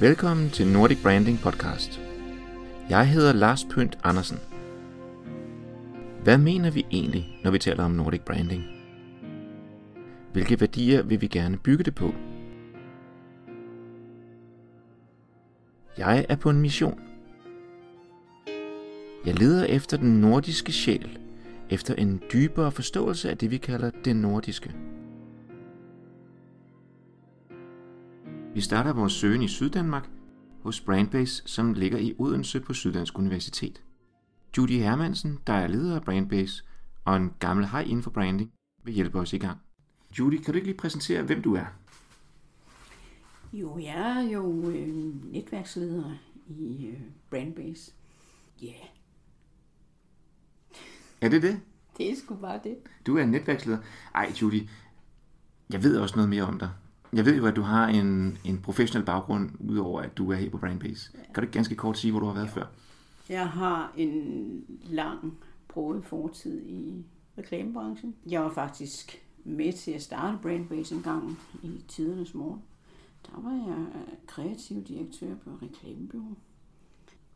[0.00, 2.00] Velkommen til Nordic Branding Podcast.
[2.90, 4.38] Jeg hedder Lars Pønt Andersen.
[6.22, 8.64] Hvad mener vi egentlig, når vi taler om Nordic Branding?
[10.32, 12.14] Hvilke værdier vil vi gerne bygge det på?
[15.98, 17.00] Jeg er på en mission.
[19.26, 21.18] Jeg leder efter den nordiske sjæl,
[21.70, 24.74] efter en dybere forståelse af det, vi kalder det nordiske.
[28.54, 30.10] Vi starter vores søgen i Syddanmark
[30.62, 33.82] hos Brandbase, som ligger i Odense på Syddansk Universitet.
[34.56, 36.64] Judy Hermansen, der er leder af Brandbase
[37.04, 38.52] og en gammel hej inden for branding,
[38.84, 39.58] vil hjælpe os i gang.
[40.18, 41.64] Judy, kan du ikke lige præsentere, hvem du er?
[43.52, 44.88] Jo, jeg er jo øh,
[45.32, 46.12] netværksleder
[46.46, 47.92] i øh, Brandbase.
[48.62, 48.88] Ja, yeah.
[51.20, 51.60] Er det det?
[51.98, 52.76] det er sgu bare det.
[53.06, 53.78] Du er netværksleder.
[54.14, 54.68] Ej, Judy,
[55.70, 56.70] jeg ved også noget mere om dig.
[57.14, 60.50] Jeg ved jo, at du har en, en professionel baggrund, udover at du er her
[60.50, 61.10] på Brandbase.
[61.14, 61.18] Ja.
[61.18, 62.64] Kan du ikke ganske kort sige, hvor du har været før?
[63.28, 67.04] Jeg har en lang broet fortid i
[67.38, 68.14] reklamebranchen.
[68.26, 72.62] Jeg var faktisk med til at starte Brandbase en gang i tidernes morgen.
[73.26, 73.86] Der var jeg
[74.26, 76.36] kreativ direktør på reklamebyrå.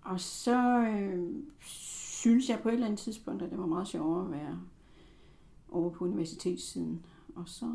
[0.03, 4.25] Og så øh, synes jeg på et eller andet tidspunkt, at det var meget sjovere
[4.25, 4.61] at være
[5.71, 7.05] over på universitetssiden.
[7.35, 7.67] Og så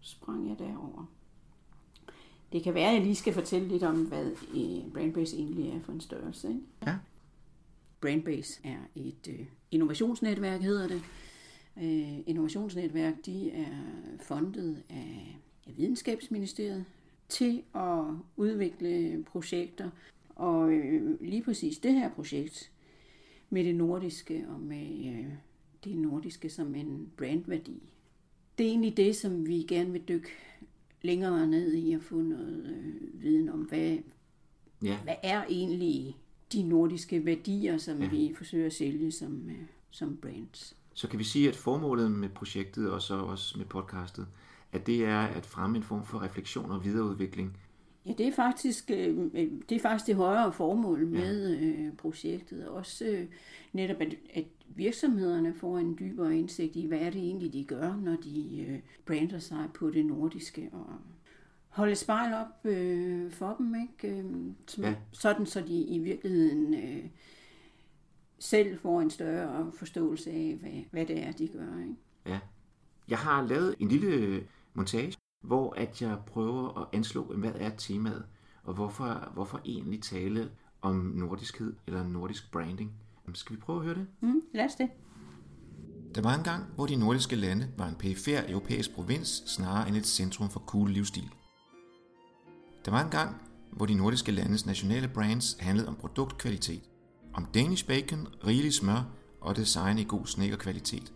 [0.00, 1.06] sprang jeg derover.
[2.52, 5.80] Det kan være, at jeg lige skal fortælle lidt om, hvad øh, Brandbase egentlig er
[5.80, 6.48] for en størrelse.
[6.48, 6.60] Ikke?
[6.86, 6.96] Ja.
[8.00, 11.02] Brandbase er et øh, innovationsnetværk, hedder det.
[11.76, 13.66] Øh, innovationsnetværk, de er
[14.20, 16.84] fundet af, af Videnskabsministeriet
[17.28, 18.04] til at
[18.36, 19.90] udvikle projekter.
[20.28, 22.70] Og øh, lige præcis det her projekt
[23.50, 25.32] med det nordiske og med øh,
[25.84, 27.82] det nordiske som en brandværdi.
[28.58, 30.28] Det er egentlig det, som vi gerne vil dykke
[31.02, 33.98] længere ned i at få noget øh, viden om, hvad,
[34.82, 34.98] Ja.
[35.02, 36.16] hvad er egentlig
[36.52, 38.04] de nordiske værdier, som Ja.
[38.04, 38.10] ja.
[38.10, 39.56] vi forsøger at sælge som, øh,
[39.90, 40.76] som brands.
[40.94, 44.26] Så kan vi sige, at formålet med projektet og så også med podcastet,
[44.72, 47.56] at det er at fremme en form for refleksion og videreudvikling.
[48.06, 49.16] Ja, det er faktisk, øh,
[49.68, 52.68] det, er faktisk det højere formål med øh, projektet.
[52.68, 53.26] Også øh,
[53.72, 54.44] netop, at, at
[54.76, 58.78] virksomhederne får en dybere indsigt i, hvad er det egentlig, de gør, når de øh,
[59.06, 60.68] brander sig på det nordiske.
[60.72, 60.86] Og
[61.68, 64.18] holde spejl op øh, for dem, ikke?
[64.18, 64.24] Øh,
[64.66, 64.88] som, Ja.
[64.90, 64.96] ja.
[65.12, 67.04] Sådan, så de i virkeligheden øh,
[68.38, 71.78] selv får en større forståelse af, hvad, hvad det er, de gør.
[71.78, 71.94] Ikke?
[72.26, 72.38] Ja.
[73.08, 74.42] Jeg har lavet en lille
[74.74, 78.24] montage, hvor at jeg prøver at anslå, hvad er temaet,
[78.64, 80.50] og hvorfor, hvorfor egentlig tale
[80.82, 82.92] om nordiskhed eller nordisk branding.
[83.34, 84.06] Skal vi prøve at høre det?
[84.20, 84.88] Mm, lad os det.
[86.14, 89.96] Der var en gang, hvor de nordiske lande var en perifær europæisk provins snarere end
[89.96, 91.30] et centrum for cool livsstil.
[92.84, 93.36] Der var en gang,
[93.72, 96.82] hvor de nordiske landes nationale brands handlede om produktkvalitet,
[97.34, 99.02] om Danish bacon, rigelig smør
[99.40, 101.12] og design i god snækkerkvalitet,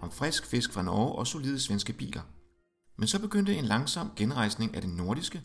[0.00, 2.22] om frisk fisk fra Norge og solide svenske biler.
[2.98, 5.42] Men så begyndte en langsom genrejsning af det nordiske,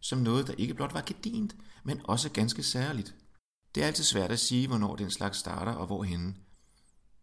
[0.00, 3.14] som noget, der ikke blot var gedint, men også ganske særligt.
[3.74, 6.34] Det er altid svært at sige, hvornår den slags starter og hvorhenne.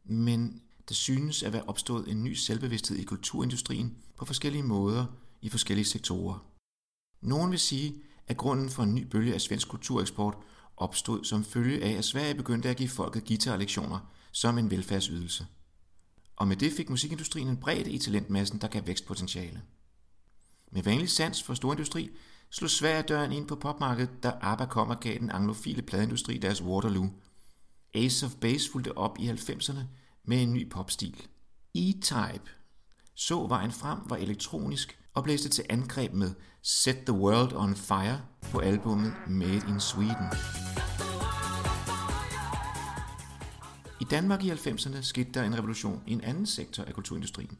[0.04, 5.06] Men der synes at være opstået en ny selvbevidsthed i kulturindustrien på forskellige måder
[5.42, 6.46] i forskellige sektorer.
[7.22, 10.38] Nogen vil sige, at grunden for en ny bølge af svensk kultureksport
[10.78, 14.00] opstod som følge af, at Sverige begyndte at give folket guitarlektioner
[14.32, 15.48] som en velfærdsydelse.
[16.36, 19.62] Og med det fik musikindustrien en bredde i talentmassen, der gav vækstpotentiale.
[20.72, 22.10] Med vanlig sans for storindustri
[22.50, 26.62] slog Sverige døren ind på popmarkedet, da ABBA kom og gav den anglofile pladeindustri deres
[26.62, 27.10] Waterloo.
[27.94, 29.80] Ace of Base fulgte op i 90'erne
[30.24, 31.28] med en ny popstil.
[31.76, 32.50] E-Type
[33.16, 38.22] så vejen frem var elektronisk og blæste til angreb med Set the World on Fire
[38.42, 40.28] på albummet Made in Sweden.
[44.02, 47.58] I Danmark i 90'erne skete der en revolution i en anden sektor af kulturindustrien.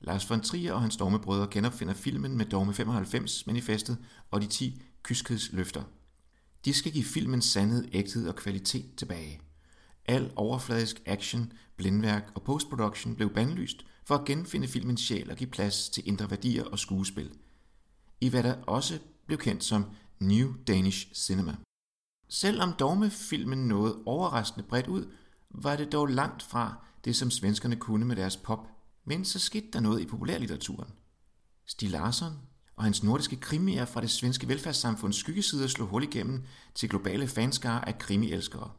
[0.00, 3.98] Lars von Trier og hans dogmebrødre genopfinder filmen med Dogme 95 manifestet
[4.30, 5.82] og de 10 kyskhedsløfter.
[6.64, 9.40] De skal give filmen sandhed, ægthed og kvalitet tilbage.
[10.06, 15.50] Al overfladisk action, blindværk og postproduktion blev bandlyst for at genfinde filmens sjæl og give
[15.50, 17.30] plads til indre værdier og skuespil.
[18.20, 19.84] I hvad der også blev kendt som
[20.20, 21.56] New Danish Cinema.
[22.28, 25.12] Selvom dogmefilmen nåede overraskende bredt ud,
[25.50, 26.74] var det dog langt fra
[27.04, 28.68] det, som svenskerne kunne med deres pop.
[29.10, 30.88] Men så skete der noget i populærlitteraturen.
[31.66, 32.32] Stig Larsson
[32.76, 37.88] og hans nordiske krimier fra det svenske velfærdssamfunds skyggesider slog hul igennem til globale fanskare
[37.88, 38.70] af krimielskere.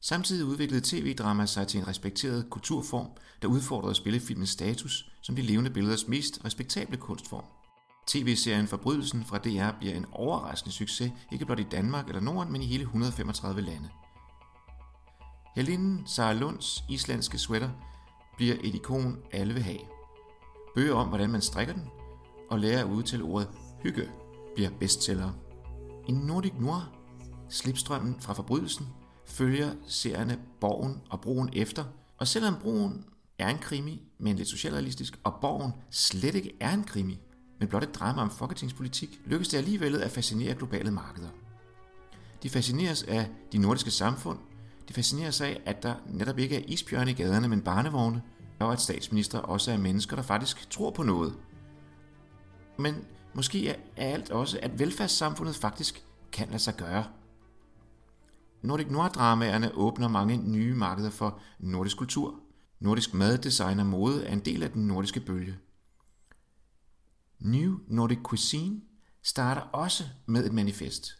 [0.00, 3.08] Samtidig udviklede tv-drama sig til en respekteret kulturform,
[3.42, 7.44] der udfordrede spillefilmens status som de levende billeders mest respektable kunstform.
[8.06, 12.62] TV-serien Forbrydelsen fra DR bliver en overraskende succes, ikke blot i Danmark eller Norden, men
[12.62, 13.88] i hele 135 lande.
[15.56, 17.70] Helinden Sara Lunds islandske sweater
[18.36, 19.78] bliver et ikon, alle vil have.
[20.74, 21.82] Bøger om, hvordan man strikker den,
[22.50, 23.48] og lærer at udtale ordet
[23.82, 24.08] hygge,
[24.54, 25.30] bliver bestseller.
[26.08, 26.92] I Nordic Noir,
[27.48, 28.86] slipstrømmen fra forbrydelsen,
[29.26, 31.84] følger serierne Borgen og Broen efter,
[32.18, 33.04] og selvom Broen
[33.38, 37.20] er en krimi, men lidt socialrealistisk, og Borgen slet ikke er en krimi,
[37.58, 41.28] men blot et drama om folketingspolitik, lykkes det alligevel at fascinere globale markeder.
[42.42, 44.38] De fascineres af de nordiske samfund,
[44.88, 45.02] de
[45.32, 48.22] sig af, at der netop ikke er isbjørne i gaderne, men barnevogne,
[48.60, 51.34] og at statsminister også er mennesker, der faktisk tror på noget.
[52.78, 52.94] Men
[53.34, 57.04] måske er alt også, at velfærdssamfundet faktisk kan lade sig gøre.
[58.62, 62.40] Nordic Noir-dramaerne åbner mange nye markeder for nordisk kultur.
[62.80, 65.56] Nordisk mad, design og mode er en del af den nordiske bølge.
[67.40, 68.80] New Nordic Cuisine
[69.22, 71.10] starter også med et manifest.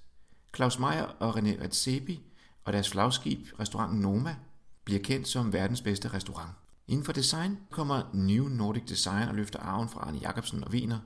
[0.57, 2.34] Claus Meier og René Redzepi
[2.65, 4.37] og deres flagskib, restauranten Noma,
[4.85, 6.51] bliver kendt som verdens bedste restaurant.
[6.89, 10.99] Inden for design kommer New Nordic Design og løfter arven fra Arne Jacobsen og Wiener.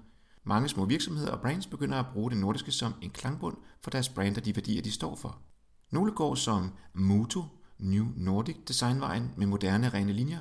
[0.45, 4.09] Mange små virksomheder og brands begynder at bruge det nordiske som en klangbund for deres
[4.09, 5.39] brand og de værdier, de står for.
[5.91, 7.45] Nogle går som Muto,
[7.79, 10.41] New Nordic Designvejen med moderne rene linjer.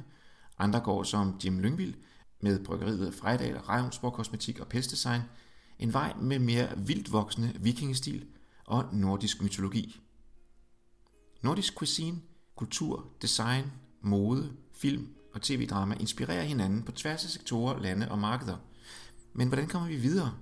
[0.57, 1.93] Andre går som Jim Lyngvild
[2.41, 5.21] med bryggeriet Frejdal, Rejonsborg Kosmetik og Pestdesign.
[5.79, 8.25] En vej med mere vildt voksende vikingestil
[8.65, 10.01] og nordisk mytologi.
[11.41, 12.21] Nordisk cuisine,
[12.55, 18.57] kultur, design, mode, film og tv-drama inspirerer hinanden på tværs af sektorer, lande og markeder.
[19.33, 20.33] Men hvordan kommer vi videre?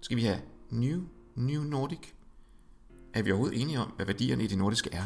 [0.00, 0.40] Skal vi have
[0.70, 1.02] New,
[1.34, 2.12] New Nordic?
[3.14, 5.04] Er vi overhovedet enige om, hvad værdierne i det nordiske er?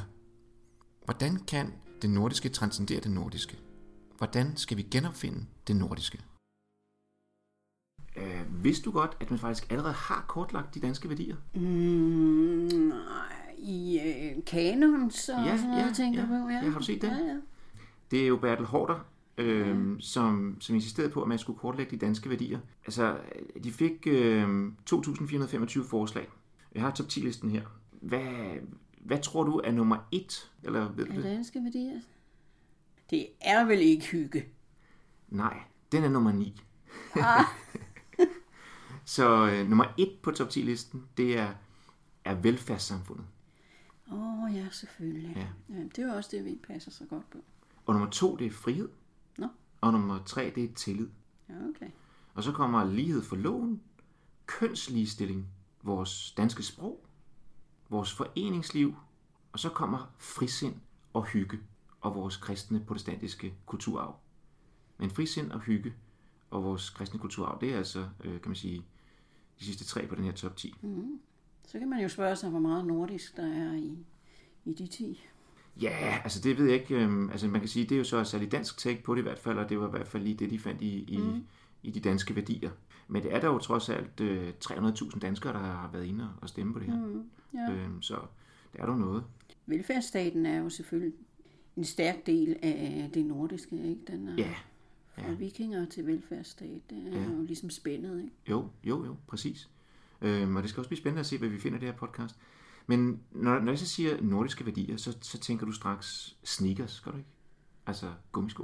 [1.05, 3.59] Hvordan kan det nordiske transcendere det nordiske?
[4.19, 6.23] Hvordan skal vi genopfinde det nordiske?
[8.17, 11.37] Øh, vidste du godt, at man faktisk allerede har kortlagt de danske værdier?
[11.55, 11.61] Mm,
[12.89, 16.27] nej, i øh, kanon, så Ja, sådan noget, ja, tænker ja.
[16.27, 16.33] på.
[16.35, 16.55] Ja.
[16.65, 17.09] Ja, har du set det?
[17.09, 17.37] Ja, ja.
[18.11, 19.07] Det er jo Bertel Hårder,
[19.39, 20.01] øh, mm.
[20.01, 22.59] som, som insisterede på, at man skulle kortlægge de danske værdier.
[22.85, 23.17] Altså,
[23.65, 26.29] de fik øh, 2.425 forslag.
[26.75, 27.63] Jeg har top 10-listen her.
[27.91, 28.57] Hvad,
[29.01, 30.51] hvad tror du er nummer et?
[30.63, 31.25] Eller ved du det?
[31.25, 32.01] danske værdier?
[33.11, 34.45] Det er vel ikke hygge.
[35.29, 35.57] Nej,
[35.93, 36.63] den er nummer 9.
[37.15, 37.45] Ah.
[39.05, 41.49] Så øh, nummer et på top 10-listen, det er,
[42.25, 43.25] er velfærdssamfundet.
[44.13, 45.33] Åh oh, ja, selvfølgelig.
[45.37, 45.75] Ja.
[45.75, 47.39] Ja, det er jo også det, vi passer så godt på.
[47.87, 48.89] Og nummer to, det er frihed.
[49.39, 49.49] Nå.
[49.81, 51.09] Og nummer tre, det er tillid.
[51.49, 51.91] Ja, okay.
[52.35, 53.83] Og så kommer lighed for loven,
[54.47, 55.49] kønsligestilling,
[55.83, 57.05] vores danske sprog,
[57.89, 58.95] vores foreningsliv,
[59.53, 60.75] og så kommer frisind
[61.13, 61.59] og hygge
[62.01, 64.17] og vores kristne protestantiske kulturarv.
[64.99, 65.95] Men frisind og hygge
[66.51, 68.85] og vores kristne kulturarv, det er altså, øh, kan man sige,
[69.61, 70.75] de sidste tre på den her top 10.
[71.67, 73.99] Så kan man jo spørge sig, hvor meget nordisk der er i,
[74.65, 75.23] i de 10.
[75.83, 76.95] Ja, altså det ved jeg ikke.
[76.95, 79.21] Øhm, altså man kan sige, det er jo så et særligt dansk take på det
[79.21, 81.17] i hvert fald, og det var i hvert fald lige det, de fandt i, i,
[81.17, 81.45] mm.
[81.83, 82.71] i de danske værdier.
[83.09, 86.49] Men det er der jo trods alt øh, 300.000 danskere, der har været inde og
[86.49, 86.97] stemme på det her.
[87.07, 87.25] Mm.
[87.55, 87.73] Ja.
[87.73, 88.15] Øhm, så
[88.77, 89.25] der er der noget.
[89.67, 91.13] Velfærdsstaten er jo selvfølgelig
[91.77, 94.01] en stærk del af det nordiske, ikke?
[94.07, 94.55] Den er Ja,
[95.19, 96.81] fra vikinger til velfærdsstat.
[96.91, 97.25] Det er Ja.
[97.31, 98.33] jo ligesom spændet, ikke?
[98.51, 99.69] jo, jo, jo, præcis.
[100.23, 101.97] Øhm, og det skal også blive spændende at se, hvad vi finder i det her
[101.97, 102.39] podcast.
[102.87, 107.13] Men når, når jeg så siger nordiske værdier, så, så tænker du straks sneakers, skal
[107.13, 107.31] du ikke?
[107.87, 108.63] Altså gummisko.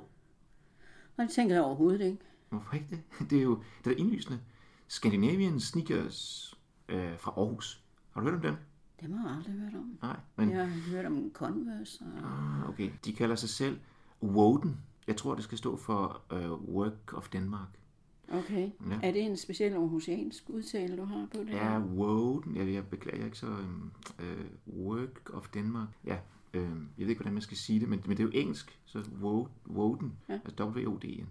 [1.16, 2.18] Og det tænker jeg overhovedet ikke.
[2.48, 3.02] Hvorfor ikke det?
[3.30, 4.40] Det er jo det er indlysende.
[4.88, 6.54] Scandinavian Sneakers
[6.88, 7.82] øh, fra Aarhus.
[8.10, 8.56] Har du hørt om dem?
[9.00, 9.98] Det har jeg aldrig hørt om.
[10.02, 12.04] Nej, men Jeg har hørt om Converse.
[12.04, 12.28] Og...
[12.28, 12.90] ah, okay.
[13.04, 13.78] De kalder sig selv
[14.22, 14.80] Woden.
[15.06, 17.77] Jeg tror, det skal stå for øh, Work of Denmark.
[18.32, 18.70] Okay.
[18.90, 18.98] Ja.
[19.02, 21.48] Er det en speciel aarhusiansk udtale, du har på det?
[21.52, 22.56] Ja, Woden.
[22.56, 23.46] Jeg, jeg beklager er ikke så...
[23.46, 24.44] øhm, Øh,
[24.84, 25.88] work of Denmark.
[26.04, 26.16] Ja,
[26.54, 28.78] øh, jeg ved ikke, hvordan man skal sige det, men, men det er jo engelsk.
[28.86, 30.12] Så Wo- Woden.
[30.28, 30.38] Ja.
[30.44, 31.26] Altså W-O-D-N.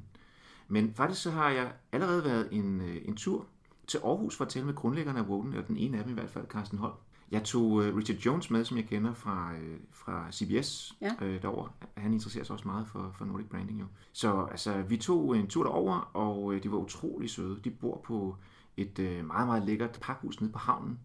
[0.68, 3.46] Men faktisk så har jeg allerede været en, øh, en tur
[3.88, 6.14] til Aarhus for at tale med grundlæggerne af Woden, eller den ene af dem i
[6.14, 6.94] hvert fald, Carsten Holm.
[7.32, 11.12] Jeg tog øh, Richard Jones med, som jeg kender fra, øh, fra CBS Ja.
[11.22, 11.70] øh, derovre.
[11.98, 13.86] Han interesserer sig også meget for, for Nordic Branding jo.
[14.14, 17.60] Så altså, vi tog en tur derover, og øh, de var utrolig søde.
[17.64, 18.36] De bor på
[18.78, 21.00] et øh, meget, meget lækkert pakhus nede på havnen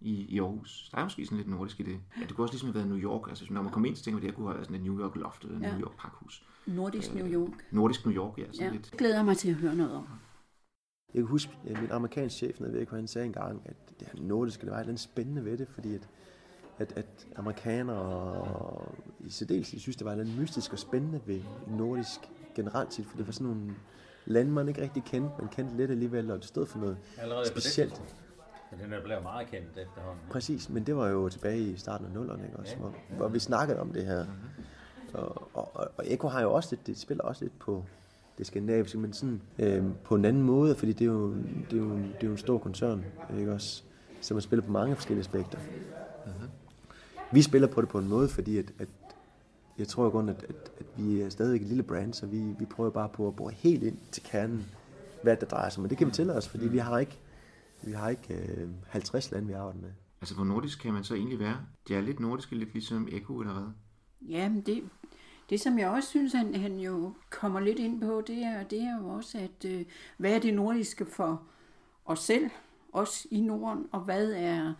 [0.00, 0.88] i, i Aarhus.
[0.92, 2.00] Der er måske sådan lidt nordisk i det.
[2.20, 3.28] Ja, det kunne også ligesom have været New York.
[3.28, 4.86] Altså, når man kom ind, så tænker man, at det kunne have været sådan et
[4.86, 5.72] New York loft eller Ja.
[5.72, 6.44] New York pakhus.
[6.66, 7.50] Nordisk New York.
[7.70, 8.44] Nordisk New York, ja.
[8.52, 8.72] Sådan Ja.
[8.72, 8.90] lidt.
[8.90, 10.06] Det glæder jeg mig til at høre noget om.
[11.14, 14.22] Jeg kan huske, at min amerikanske chef, jeg ved han sagde engang, at det her
[14.22, 16.08] nordiske, det var andet spændende ved det, fordi at,
[16.78, 22.20] at, at amerikanere og i særdeleshed synes, det var andet mystisk og spændende ved nordisk
[22.54, 23.74] generelt set, for det var sådan nogle
[24.26, 27.46] lande, man ikke rigtig kendte, men kendte lidt alligevel, og det stod for noget Allerede
[27.48, 28.02] specielt.
[28.70, 30.24] Men den blevet meget kendt efterhånden.
[30.30, 32.76] Præcis, men det var jo tilbage i starten af nullerne, ikke også?
[32.76, 34.26] Hvor, hvor vi snakkede om det her.
[35.14, 37.84] Og, og, og- og Eko har jo også lidt, det spiller også lidt på
[38.38, 41.34] det skandinaviske, men sådan øh, på en anden måde, fordi det er jo,
[41.70, 43.04] det er jo, det er jo en stor koncern,
[43.38, 43.82] ikke også?
[44.20, 45.58] Så man spiller på mange forskellige aspekter.
[47.32, 48.88] Vi spiller på det på en måde, fordi at, at
[49.78, 52.38] jeg tror i grunden, at, at, at vi er stadigvæk et lille brand, så vi,
[52.58, 54.66] vi prøver bare på at bruge helt ind til kernen,
[55.22, 55.82] hvad det drejer sig om.
[55.82, 57.18] Men det kan vi tillade os, fordi vi har ikke,
[57.82, 59.90] vi har ikke øh, 50 lande, vi arbejder med.
[60.20, 61.56] Altså, hvor nordisk kan man så egentlig være?
[61.88, 63.70] De er lidt nordiske, lidt ligesom Eko eller hvad?
[64.28, 64.82] Ja, men det,
[65.50, 68.82] det som jeg også synes, han, han jo kommer lidt ind på, det er, det
[68.82, 69.84] er jo også, at øh,
[70.16, 71.42] hvad er det nordiske for
[72.04, 72.50] os selv,
[72.92, 74.74] os i Norden, og hvad er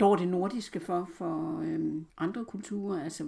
[0.00, 3.26] dog det nordiske for, for øh, andre kulturer, altså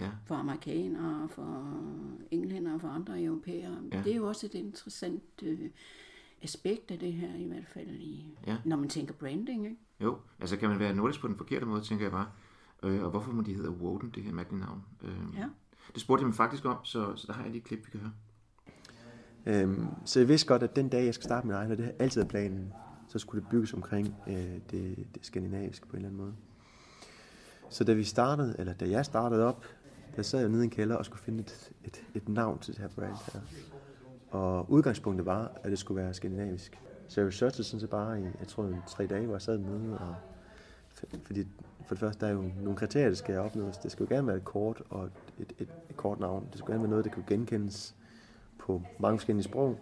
[0.00, 0.10] Ja.
[0.26, 1.74] for amerikanere, for
[2.30, 3.78] englænder, for andre europæere.
[3.92, 4.02] Ja.
[4.04, 5.70] Det er jo også et interessant øh,
[6.42, 8.56] aspekt af det her, i hvert fald, i, Ja.
[8.64, 9.64] når man tænker branding.
[9.64, 9.76] Ikke?
[10.00, 12.26] Jo, altså kan man være nordisk på den forkerte måde, tænker jeg bare.
[12.82, 14.82] Øh, og hvorfor må de hedde Woden, det her mærkelige navn?
[15.02, 15.46] Øh, Ja.
[15.94, 17.90] Det spurgte jeg mig faktisk om, så, så der har jeg lige et klip, vi
[17.90, 18.12] kan høre.
[19.46, 21.84] Øhm, så jeg vidste godt, at den dag, jeg skal starte min egen, og det
[21.84, 22.72] har altid været planen,
[23.08, 24.34] så skulle det bygges omkring øh,
[24.70, 26.34] det, det skandinaviske på en eller anden måde.
[27.70, 29.64] Så da vi startede, eller da jeg startede op,
[30.16, 32.74] der sad jeg nede i en kælder og skulle finde et, et, et navn til
[32.74, 33.40] det her brand her.
[34.30, 36.80] Og udgangspunktet var, at det skulle være skandinavisk.
[37.08, 39.58] Så jeg researchede sådan set bare i, jeg tror, en tre dage, hvor jeg sad
[39.58, 39.98] nede.
[39.98, 40.14] Og,
[41.24, 41.46] fordi
[41.86, 43.78] for det første, der er jo nogle kriterier, der skal opnås.
[43.78, 45.04] Det skal jo gerne være et kort og
[45.38, 46.46] et, et, et kort navn.
[46.50, 47.94] Det skal gerne være noget, der kan genkendes
[48.58, 49.78] på mange forskellige sprog.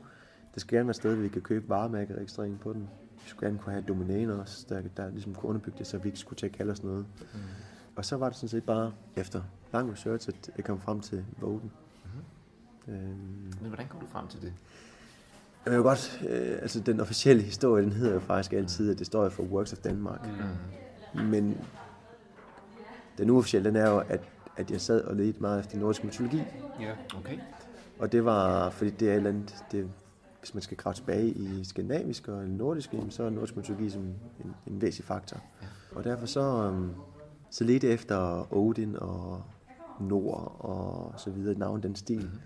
[0.54, 2.88] Det skal gerne være et sted, hvor vi kan købe varemærkeregistrering på den.
[3.22, 6.08] Vi skulle gerne kunne have domæne også, der, der ligesom kunne underbygge det, så vi
[6.08, 7.06] ikke skulle til at kalde os noget.
[7.34, 7.40] Mm.
[7.96, 9.42] Og så var det sådan set bare efter
[9.72, 11.72] lang research, at jeg kom frem til Voten.
[12.86, 12.92] Mm.
[12.92, 14.52] Øhm, Men hvordan kom du frem til det?
[15.64, 19.06] jeg vil godt, øh, altså den officielle historie, den hedder jo faktisk altid, at det
[19.06, 20.28] står jo for Works of Denmark.
[21.14, 21.20] Mm.
[21.20, 21.58] Men
[23.18, 24.20] den uofficielle, den er jo, at,
[24.56, 26.42] at jeg sad og ledte meget efter nordisk mytologi.
[26.80, 26.92] Ja.
[27.18, 27.38] Okay.
[27.98, 29.90] Og det var, fordi det er et eller andet, det,
[30.38, 34.54] hvis man skal grave tilbage i skandinavisk og nordisk, så er nordisk mytologi som en,
[34.66, 35.40] en væsentlig faktor.
[35.62, 35.66] Ja.
[35.96, 36.94] Og derfor så, um,
[37.50, 39.42] så ledte jeg efter Odin og
[40.00, 42.20] Nord og så videre, navn den stil.
[42.20, 42.38] Mm-hmm.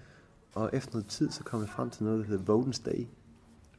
[0.55, 3.07] Og efter noget tid, så kom jeg frem til noget, der hedder Vodens Day.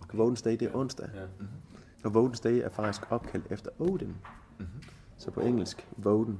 [0.02, 0.18] Okay.
[0.18, 1.10] Vodens Day, det er onsdag.
[1.16, 1.46] Ja.
[2.04, 4.08] Og Vodens Day er faktisk opkaldt efter Odin.
[4.08, 4.84] Mm-hmm.
[5.18, 6.40] Så på engelsk, Voden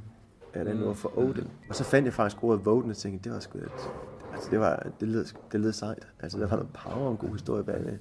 [0.54, 1.48] er et andet ord for Odin.
[1.70, 3.72] Og så fandt jeg faktisk ordet Voden, og tænkte, det var sgu et,
[4.34, 6.08] altså det, var, det, lød, det lød sejt.
[6.20, 8.00] Altså der var noget power og en god historie bag det.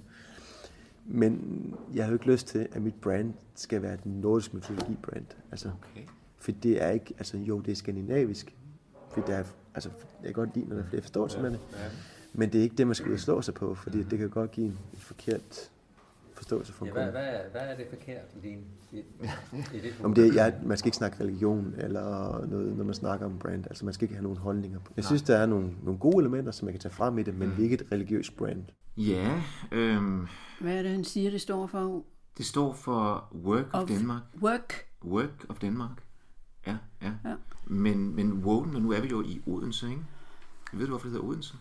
[1.06, 5.26] Men jeg har jo ikke lyst til, at mit brand skal være et nordisk mytologi-brand.
[5.50, 6.06] Altså, Okay.
[6.38, 8.56] for det er ikke, altså jo, det er skandinavisk.
[9.10, 9.90] For det er, altså,
[10.22, 11.60] jeg kan godt lide, når der er flere forståelser med det.
[12.32, 14.30] Men det er ikke det, man skal ud og slå sig på, fordi det kan
[14.30, 15.70] godt give en et forkert
[16.38, 18.98] forståelse for Ja, hvad, hvad, er- hvad er det forkert i din i,
[19.74, 23.26] i dit Om det, jeg, man skal ikke snakke religion eller noget, når man snakker
[23.26, 23.64] om brand.
[23.66, 24.92] Altså man skal ikke have nogen holdninger på.
[24.96, 27.34] Jeg synes, der er nogle, nogle gode elementer, som man kan tage frem i det,
[27.38, 28.64] men er ikke et religiøst brand.
[28.96, 29.42] Ja,
[29.72, 30.26] øhm,
[30.60, 32.04] Hvad er det, han siger, det står for?
[32.38, 34.22] det står for Work of, Of- Denmark.
[34.42, 34.74] Work.
[35.04, 36.02] Work of Denmark.
[36.66, 37.12] Ja, ja.
[37.24, 37.34] Ja.
[37.66, 40.02] Men, men Woden, og nu er vi jo i Odense, ikke?
[40.72, 41.54] Ved du, hvorfor det hedder Odense?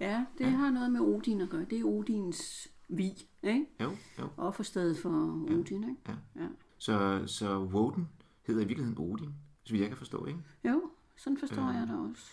[0.00, 0.50] Ja, det ja.
[0.50, 1.64] har noget med Odin at gøre.
[1.70, 3.66] Det er Odins vi, ikke?
[3.80, 4.28] Jo, jo.
[4.36, 5.08] Offerstedet for
[5.50, 5.96] Odin, ikke?
[6.08, 6.42] Ja.
[6.42, 6.48] Ja.
[6.78, 8.08] Så, så Woden
[8.46, 9.30] hedder i virkeligheden Odin,
[9.64, 10.40] så jeg kan forstå, ikke?
[10.64, 12.26] Jo, sådan forstår jeg det også.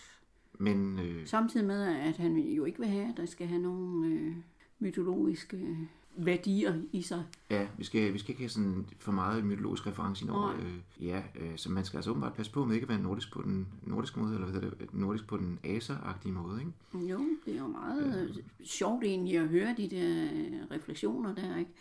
[0.60, 4.08] Men øh, Samtidig med, at han jo ikke vil have, at der skal have nogle
[4.08, 4.36] øh,
[4.80, 7.24] mytologiske værdier i sig.
[7.50, 10.50] ja, vi skal, vi skal ikke have sådan for meget mytologisk reference ind over.
[10.50, 13.34] Øh, ja, øh, så man skal altså åbenbart passe på med ikke at være nordisk
[13.34, 17.08] på den nordiske måde, eller hvad hedder det, nordisk på den aser-agtige måde, ikke?
[17.12, 21.58] Jo, det er jo meget øh, sjovt egentlig at høre de der øh, refleksioner der,
[21.58, 21.72] ikke?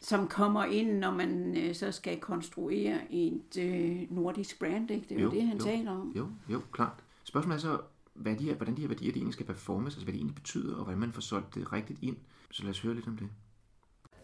[0.00, 5.06] Som kommer ind, når man øh, så skal konstruere et øh, nordisk brand, ikke?
[5.08, 6.12] Det er jo, jo det, han jo, taler om.
[6.16, 7.04] Jo, jo, klart.
[7.24, 7.80] Spørgsmålet er så,
[8.14, 10.34] hvad de her, hvordan de her værdier de egentlig skal performes, altså hvad det egentlig
[10.34, 12.16] betyder, og hvordan man får solgt det rigtigt ind.
[12.50, 13.28] Så lad os høre lidt om det.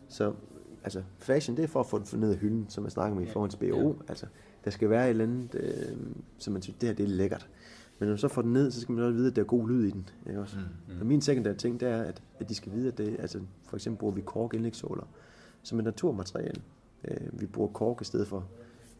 [0.09, 0.33] Så
[0.85, 3.27] altså, fashion, det er for at få det ned af hylden, som jeg snakker med
[3.27, 4.03] i forhold til BO.
[4.09, 4.27] Altså,
[4.65, 5.97] der skal være et eller andet, øh,
[6.39, 7.49] som man synes, det her det er lækkert.
[7.99, 9.47] Men når man så får den ned, så skal man også vide, at der er
[9.47, 10.09] god lyd i den.
[10.27, 10.57] Ikke også?
[10.89, 11.01] Mm.
[11.01, 13.77] Og min sekundære ting, det er, at, at de skal vide, at det, altså, for
[13.77, 15.05] eksempel bruger vi kork indlægssåler
[15.63, 16.63] som et naturmateriale.
[17.05, 18.45] Øh, vi bruger kork i stedet for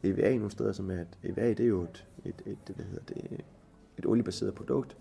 [0.03, 3.05] EVA nogle steder, som er, at EVA det er jo et, et, et, hvad hedder
[3.09, 3.41] det,
[3.99, 4.97] et oliebaseret produkt.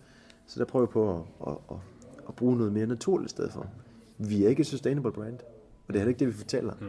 [0.48, 1.78] Så der prøver vi på at, at, at,
[2.28, 3.70] at bruge noget mere naturligt i stedet for.
[4.18, 5.40] Vi er ikke et sustainable brand,
[5.88, 6.74] og det er heller ikke det, vi fortæller.
[6.82, 6.88] Mm.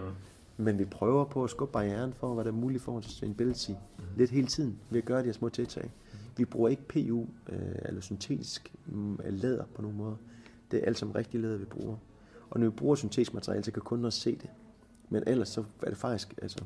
[0.64, 4.04] Men vi prøver på at skubbe barrieren for, hvad der er muligt for sustainability mm.
[4.16, 5.84] lidt hele tiden ved at gøre de her små tiltag.
[5.84, 6.18] Mm.
[6.36, 10.16] Vi bruger ikke PU øh, eller syntetisk mm, læder på nogen måde.
[10.70, 11.96] Det er alt som rigtig læder, vi bruger.
[12.50, 14.50] Og når vi bruger syntetisk materiale, så kan kunden se det.
[15.08, 16.64] Men ellers så er det faktisk, altså,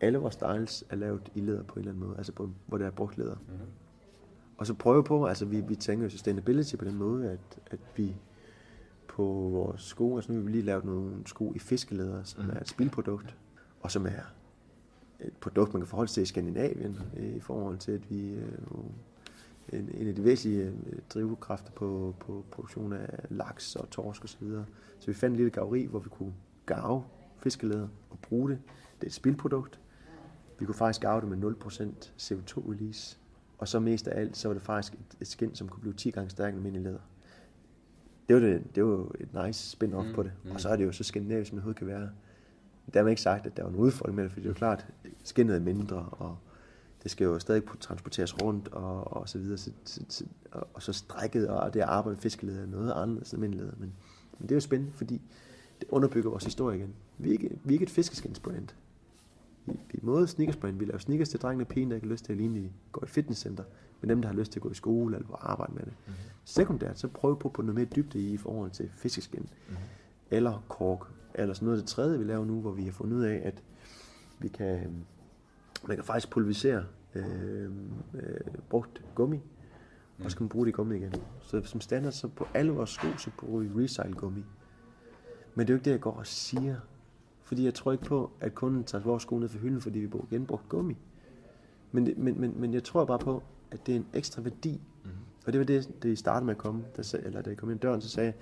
[0.00, 2.78] alle vores styles er lavet i læder på en eller anden måde, altså på, hvor
[2.78, 3.34] der er brugt læder.
[3.34, 3.66] Mm-hmm.
[4.56, 7.78] Og så prøve på, altså vi, vi tænker jo sustainability på den måde, at, at
[7.96, 8.16] vi
[9.12, 12.50] på vores sko, altså nu har vi lige lavet nogle sko i fiskelæder, som mm.
[12.50, 13.36] er et spildprodukt,
[13.80, 14.34] og som er
[15.20, 16.98] et produkt, man kan forholde sig til i Skandinavien,
[17.36, 22.44] i forhold til, at vi er en, en af de væsentlige øh, drivkræfter på, på
[22.50, 24.28] produktion af laks og torsk osv.
[24.28, 24.64] Så, videre.
[24.98, 26.34] så vi fandt en lille gaveri, hvor vi kunne
[26.66, 27.02] garve
[27.36, 28.58] fiskelæder og bruge det.
[29.00, 29.80] Det er et spildprodukt.
[30.58, 33.18] Vi kunne faktisk garve det med 0% CO2-release.
[33.58, 35.94] Og så mest af alt, så var det faktisk et, et skin, som kunne blive
[35.94, 37.11] 10 gange stærkere end almindelig læder.
[38.28, 40.32] Det var, det, det var et nice spin-off mm, på det.
[40.44, 40.50] Mm.
[40.50, 42.10] Og så er det jo så skandinavisk, som det overhovedet kan være.
[42.92, 44.50] Der har man ikke sagt, at der var en udfordring med det, for det er
[44.50, 44.86] jo klart,
[45.24, 46.36] skinnet er mindre, og
[47.02, 50.92] det skal jo stadig transporteres rundt, og, og så videre, så, så, og, og så
[50.92, 53.92] strækket, og det at arbejde fiskeleder er noget andet end Men,
[54.38, 55.20] men det er jo spændende, fordi
[55.80, 56.94] det underbygger vores historie igen.
[57.18, 58.68] Vi er ikke, vi er ikke et fiskeskinsbrand.
[59.66, 60.78] Vi, vi er måde sneakersbrand.
[60.78, 63.04] Vi laver sneakers til drengene pæne, der ikke har lyst til at ligne, de går
[63.04, 63.64] i fitnesscenter,
[64.00, 65.92] men dem, der har lyst til at gå i skole eller arbejde med det.
[66.06, 66.30] Mm-hmm.
[66.44, 69.40] Sekundært, så prøv på på noget mere dybde i, i forhold til fiskeskin.
[69.40, 69.76] Mm-hmm.
[70.30, 71.06] Eller kork.
[71.34, 73.40] Eller sådan noget af det tredje, vi laver nu, hvor vi har fundet ud af,
[73.44, 73.62] at
[74.38, 75.04] vi kan,
[75.88, 77.70] man kan faktisk pulverisere øh,
[78.14, 78.40] øh,
[78.70, 80.24] brugt gummi, mm.
[80.24, 81.14] og så kan man bruge det gummi igen.
[81.40, 84.44] Så som standard, så på alle vores sko, så bruger vi recycle gummi.
[85.54, 86.76] Men det er jo ikke det, jeg går og siger.
[87.52, 90.06] Fordi jeg tror ikke på, at kunden tager vores sko ned for hylden, fordi vi
[90.06, 90.96] bruger genbrugt gummi.
[91.92, 94.80] Men, det, men, men, men jeg tror bare på, at det er en ekstra værdi.
[95.04, 95.10] Mm.
[95.46, 97.70] Og det var det, det I startede med at komme, der eller da jeg kom
[97.70, 98.34] ind døren, så sagde jeg,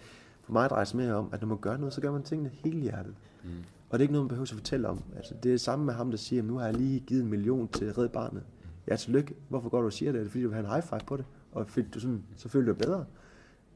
[0.43, 2.49] for mig drejer det mere om, at når man gør noget, så gør man tingene
[2.49, 3.15] helt hjertet.
[3.45, 3.51] Mm.
[3.91, 5.03] Og det er ikke noget, man behøver at fortælle om.
[5.17, 7.31] Altså, det er det samme med ham, der siger, nu har jeg lige givet en
[7.31, 8.43] million til Red Barnet.
[8.89, 9.35] Ja, tillykke.
[9.49, 10.19] Hvorfor går du og siger det?
[10.19, 11.25] Er det fordi, du vil have en high five på det?
[11.53, 13.05] Og fordi du sådan, så føler du bedre?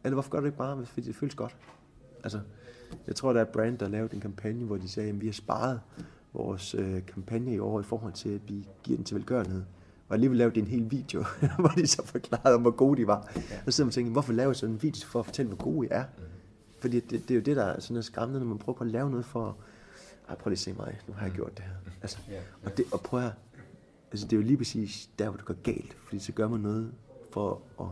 [0.04, 1.56] Eller hvorfor gør du ikke bare, fordi det føles godt?
[2.24, 2.40] Altså,
[3.06, 5.26] jeg tror, der er et brand, der lavet en kampagne, hvor de sagde, at vi
[5.26, 5.80] har sparet
[6.32, 9.62] vores øh, kampagne i år i forhold til, at vi giver den til velgørenhed.
[10.08, 11.24] Og alligevel lavede de en hel video,
[11.58, 13.32] hvor de så forklarede om, hvor gode de var.
[13.36, 13.40] Ja.
[13.66, 15.48] Og så sidder man og tænker, hvorfor laver jeg sådan en video for at fortælle,
[15.48, 16.04] hvor gode I er?
[16.18, 16.24] Mm.
[16.78, 18.90] Fordi det, det, er jo det, der er sådan skræmmende, når man prøver på at
[18.90, 19.56] lave noget for...
[20.28, 21.36] Ej, prøv lige at se mig, nu har jeg mm.
[21.36, 21.92] gjort det her.
[22.02, 22.18] Altså,
[22.64, 23.32] og, det, og prøv at...
[24.10, 25.96] Altså, det er jo lige præcis der, hvor det går galt.
[26.04, 26.92] Fordi så gør man noget
[27.32, 27.86] for at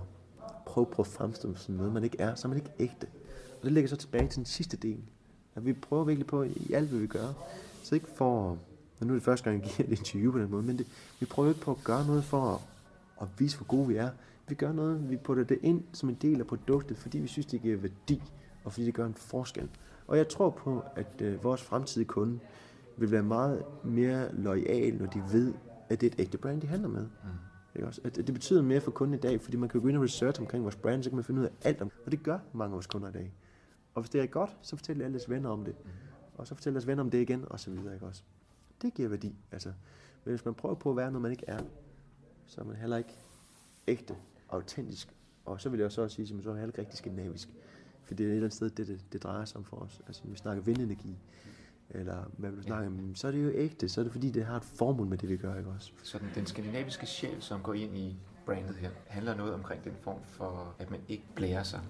[0.67, 2.35] prøve på at fremstå som noget, man ikke er.
[2.35, 3.07] Så er man ikke ægte.
[3.63, 4.99] Og det ligger så tilbage til den sidste del.
[5.55, 7.29] At vi prøver virkelig på i alt, hvad vi gør.
[7.83, 8.59] Så ikke for,
[9.01, 10.87] nu er det første gang, jeg giver et interview på den måde, men det,
[11.21, 12.61] vi prøver ikke på at gøre noget for at,
[13.23, 14.11] at vise, hvor gode vi er.
[14.49, 17.47] Vi gør noget, vi putter det ind som en del af produktet, fordi vi synes,
[17.47, 18.23] det giver værdi,
[18.65, 19.69] og fordi det gør en forskel.
[20.07, 22.39] Og jeg tror på, at øh, vores fremtidige kunde
[22.97, 25.55] vil være meget mere lojal, når de ved,
[25.89, 27.03] at det er et ægte brand, de handler med.
[27.03, 27.29] Mm.
[27.77, 28.01] Ikke også?
[28.05, 30.41] At det betyder mere for kunden i dag, fordi man kan gå ind og research
[30.41, 32.73] omkring vores brand, så kan man finde ud af alt om Og det gør mange
[32.73, 33.33] af vores kunder i dag.
[33.95, 35.75] Og hvis det er godt, så fortæller alle deres venner om det.
[35.85, 35.91] Mm.
[36.35, 37.95] Og så fortæller deres venner om det igen, og så videre.
[37.95, 38.23] Ikke også?
[38.83, 39.37] Det giver værdi.
[39.53, 39.73] Altså,
[40.25, 41.61] men hvis man prøver på at være noget, man ikke er,
[42.47, 43.17] så er man heller ikke
[43.87, 44.17] ægte,
[44.49, 45.15] autentisk.
[45.45, 47.49] Og så vil jeg også sige, at man så er heller ikke rigtig skandinavisk.
[48.05, 50.01] For det er et eller andet sted, det, det, det drejer sig om for os.
[50.07, 51.19] Altså, når vi snakker vindenergi,
[51.91, 54.31] eller hvad vil du snakke om, så er det jo ægte, så er det fordi,
[54.31, 55.93] det har et formål med det, vi gør, ikke også?
[56.03, 59.95] Så den, den skandinaviske sjæl, som går ind i brandet her, handler noget omkring den
[60.01, 61.81] form for, at man ikke blærer sig?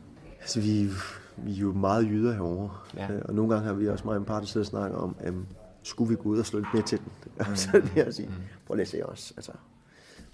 [0.43, 0.89] Altså, vi,
[1.37, 3.13] vi er jo meget jyder herovre, ja.
[3.13, 5.17] Øh, og nogle gange har vi også meget en par, der sidder og snakker om,
[5.19, 5.35] at
[5.83, 7.13] skulle vi gå ud og slå lidt mere til den?
[7.49, 7.57] Mm.
[7.63, 8.35] så det er at sige, mm.
[8.67, 9.33] prøv at se os.
[9.37, 9.53] Altså.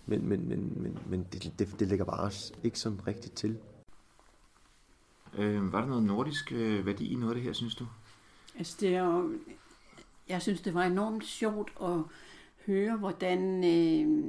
[0.07, 3.59] Men, men, men, men, men det, det, det ligger bare også ikke sådan rigtigt til.
[5.38, 7.87] Øh, var der noget nordisk øh, værdi i noget af det her, synes du?
[8.59, 9.33] Altså, det er jo,
[10.29, 12.01] jeg synes, det var enormt sjovt at
[12.66, 14.29] høre, hvordan, øh,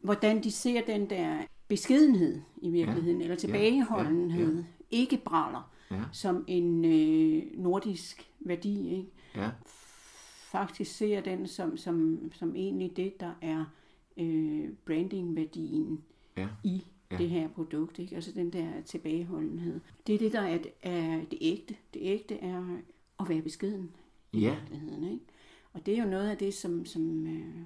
[0.00, 1.38] hvordan de ser den der
[1.68, 3.24] beskedenhed i virkeligheden, ja.
[3.24, 4.58] eller tilbageholdenhed, ja.
[4.58, 4.64] Ja.
[4.90, 6.02] Ikke braller, ja.
[6.12, 8.90] som en øh, nordisk værdi.
[8.90, 9.10] Ikke?
[9.34, 9.50] Ja.
[10.50, 13.64] Faktisk ser den som, som, som egentlig det, der er
[14.16, 16.04] øh, brandingværdien
[16.36, 16.48] ja.
[16.64, 17.16] i ja.
[17.16, 17.98] det her produkt.
[17.98, 18.14] Ikke?
[18.14, 19.80] Altså den der tilbageholdenhed.
[20.06, 21.76] Det er det, der er, er det ægte.
[21.94, 22.78] Det ægte er
[23.20, 23.90] at være beskeden
[24.32, 24.54] i ja.
[24.54, 25.04] virkeligheden.
[25.12, 25.24] Ikke?
[25.72, 27.56] Og det er jo noget af det, som, som øh,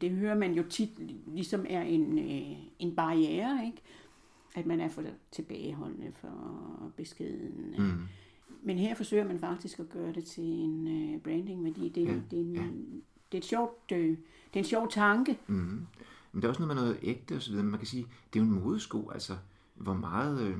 [0.00, 0.90] det hører man jo tit,
[1.26, 3.78] ligesom er en, øh, en barriere, ikke?
[4.56, 7.74] At man er for tilbageholdende for beskeden.
[7.78, 8.08] Mm.
[8.62, 11.88] Men her forsøger man faktisk at gøre det til en øh, branding-værdi.
[11.88, 12.14] Det, ja.
[12.30, 12.62] det, er en, ja.
[13.32, 15.38] det er et sjovt, øh, det er en sjov tanke.
[15.46, 15.86] Mm.
[16.32, 17.64] Men der er også noget med noget ægte og så videre.
[17.64, 19.10] Man kan sige, det er jo en modesko.
[19.10, 19.36] Altså,
[19.74, 20.40] hvor meget...
[20.40, 20.58] Øh,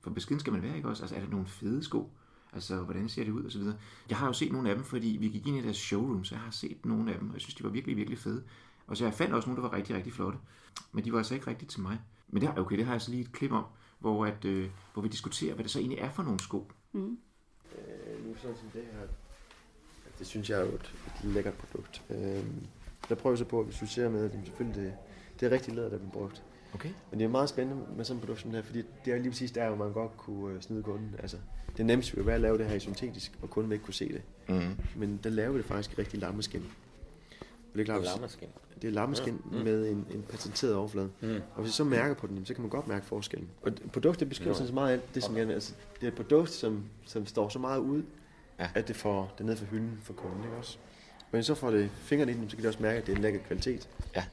[0.00, 1.02] for beskeden skal man være, ikke også?
[1.02, 2.10] Altså, er der nogle fede sko?
[2.52, 3.76] Altså, hvordan ser det ud og så videre.
[4.08, 6.34] Jeg har jo set nogle af dem, fordi vi gik ind i deres showroom, så
[6.34, 8.42] jeg har set nogle af dem, og jeg synes, de var virkelig, virkelig fede.
[8.86, 10.38] Og så jeg fandt også nogle, der var rigtig, rigtig flotte.
[10.92, 12.00] Men de var altså ikke rigtigt til mig.
[12.28, 13.64] Men det, okay, det har jeg så lige et klip om,
[13.98, 16.72] hvor, at, øh, hvor vi diskuterer, hvad det så egentlig er for nogle sko.
[16.92, 17.18] Mm.
[17.78, 19.06] Øh, nu sådan som det her.
[20.18, 22.02] Det synes jeg er jo et, et lækkert produkt.
[22.10, 22.66] Øhm,
[23.08, 24.94] der prøver jeg så på at visualisere med, at det, selvfølgelig det,
[25.40, 26.42] det er rigtig læder, der bliver brugt.
[26.74, 26.90] Okay.
[27.10, 29.18] Men det er meget spændende med sådan et produkt som det her, fordi det er
[29.18, 31.14] lige præcis der, hvor man godt kunne øh, snyde kunden.
[31.18, 31.36] Altså,
[31.76, 33.94] det nemmeste ville være at lave det her i syntetisk, og kunden vil ikke kunne
[33.94, 34.22] se det.
[34.48, 34.76] Mm.
[34.96, 36.64] Men der laver vi det faktisk i rigtig lammeskin.
[37.76, 38.48] Det er klart, Lammerskin.
[38.82, 39.56] det er lammeskin Ja.
[39.58, 39.64] ja.
[39.64, 41.10] med en, en patenteret overflade.
[41.20, 41.28] Mm.
[41.54, 43.48] Og hvis vi så mærker på den, så kan man godt mærke forskellen.
[43.62, 46.50] Og produktet beskriver sådan så meget af det, som jeg, altså, det er et produkt,
[46.50, 48.02] som, som står så meget ud,
[48.58, 48.68] Ja.
[48.74, 50.78] at det får det ned for hylden for kunden, ikke også?
[51.30, 53.16] Men så får det fingrene i den, så kan de også mærke, at det er
[53.16, 53.88] en lækker kvalitet.
[54.16, 54.24] Ja.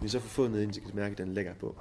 [0.00, 1.54] Hvis så får fået ned i den, så kan de mærke, at den er lækker
[1.54, 1.76] på.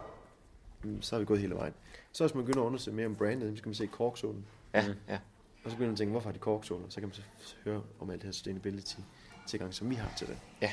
[0.83, 1.73] Mm, Så er vi gået hele vejen.
[2.11, 4.45] Så hvis man begynder at undersøge mere om brandet, så kan man se korksålen.
[4.73, 5.17] Ja, ja.
[5.63, 6.85] Og så begynder man at tænke, hvorfor har de korksåler?
[6.89, 8.95] Så kan man så høre om alt det her sustainability
[9.47, 10.37] tilgang, som vi har til det.
[10.61, 10.71] Ja.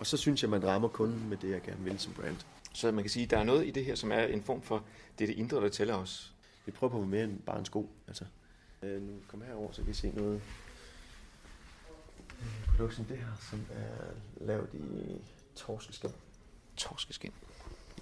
[0.00, 2.36] Og så synes jeg, man rammer kunden med det, jeg gerne vil som brand.
[2.72, 4.62] Så man kan sige, at der er noget i det her, som er en form
[4.62, 4.84] for,
[5.18, 6.34] det er det indre, der tæller os.
[6.66, 7.90] Vi prøver på at være mere end bare en sko.
[8.08, 8.24] Altså,
[8.82, 10.42] øh, nu kom herover, så kan I se noget
[12.66, 14.78] produkt som det her, som er lavet i.
[16.76, 17.32] Torskeskin.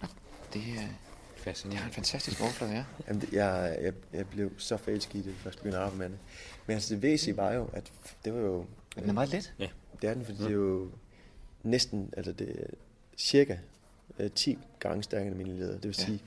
[0.03, 0.07] Ja,
[0.53, 0.89] det, er, det har
[1.37, 1.87] Fascinerende.
[1.87, 2.85] en fantastisk overflade, ja.
[3.09, 5.99] Jamen, det, jeg, jeg, jeg blev så forelsket i det, jeg først begyndte at arbejde
[5.99, 6.19] med det.
[6.67, 7.93] Men altså, det væsentlige var jo, at
[8.25, 8.67] det var jo...
[8.95, 9.55] Men den er meget let.
[10.03, 10.91] Det er den, fordi det er jo
[11.63, 12.67] næsten, altså det er
[13.17, 13.57] cirka
[14.19, 15.75] øh, 10 gange stærkere end almindelig læder.
[15.75, 16.05] Det vil Ja.
[16.05, 16.23] sige,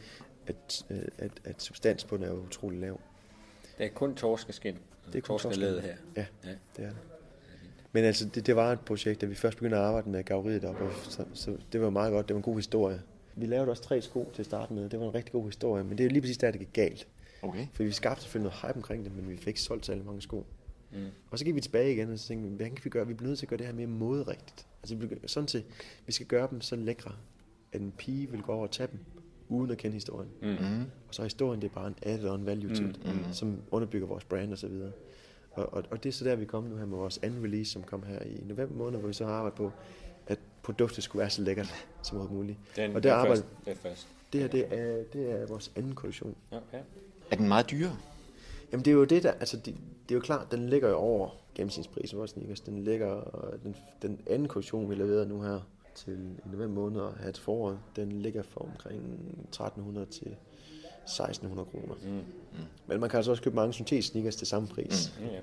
[0.47, 2.99] at, øh, at, at substans på den er utrolig lav.
[3.77, 4.77] Det er kun torskeskin.
[5.07, 5.95] Det er kun Torskelæde her.
[6.15, 6.49] Ja, Ja.
[6.77, 6.97] det er det.
[7.91, 10.65] Men altså, det, det var et projekt, da vi først begyndte at arbejde med gaveriet
[10.65, 13.01] op, og så, så, det var meget godt, det var en god historie.
[13.35, 15.83] Vi lavede også tre sko til at starte med, det var en rigtig god historie,
[15.83, 17.07] men det er lige præcis der, det gik galt.
[17.41, 17.67] Okay.
[17.73, 20.21] For vi skabte selvfølgelig noget hype omkring det, men vi fik ikke solgt særlig mange
[20.21, 20.45] sko.
[20.91, 21.05] Mm.
[21.31, 23.07] Og så gik vi tilbage igen, og så tænkte vi, hvad kan vi gøre?
[23.07, 24.65] Vi bliver nødt til at gøre det her mere moderigtigt.
[24.83, 25.63] Altså, sådan til,
[26.05, 27.11] vi skal gøre dem så lækre,
[27.71, 28.99] at en pige vil gå over og tage dem,
[29.49, 30.29] uden at kende historien.
[30.41, 30.47] Mm.
[30.47, 30.81] Mm.
[31.07, 33.33] Og så er historien, det er bare en added-on value til det, mm.
[33.33, 34.91] som underbygger vores brand og så videre.
[35.51, 37.71] Og, og, og det er så der, vi kom nu her med vores anden release,
[37.71, 39.71] som kom her i november måned, hvor vi så har arbejdet på,
[40.27, 41.67] at produktet skulle være så lækkert
[42.03, 42.59] som overhovedet muligt.
[42.75, 44.07] Den, Og der er arbejder- det er først.
[44.33, 46.35] Det her, det er, det er vores anden kollektion.
[46.51, 46.79] Ja, ja.
[47.31, 47.97] Er den meget dyrere?
[48.71, 49.65] Jamen det er jo det der, altså det,
[50.09, 52.61] det er jo klart, den ligger jo over gennemsnitsprisen vores sneakers.
[52.61, 53.21] Den ligger,
[53.63, 55.59] den, den anden kollektion, vi leverede nu her
[55.95, 56.13] til
[56.45, 59.01] i november måned og her til foråret, den ligger for omkring
[59.49, 60.35] 1300 til
[61.05, 61.95] 1600 kroner.
[62.03, 62.19] Mm.
[62.87, 65.13] Men man kan altså også købe mange syntetiske sneakers til samme pris.
[65.21, 65.39] Ja, ja.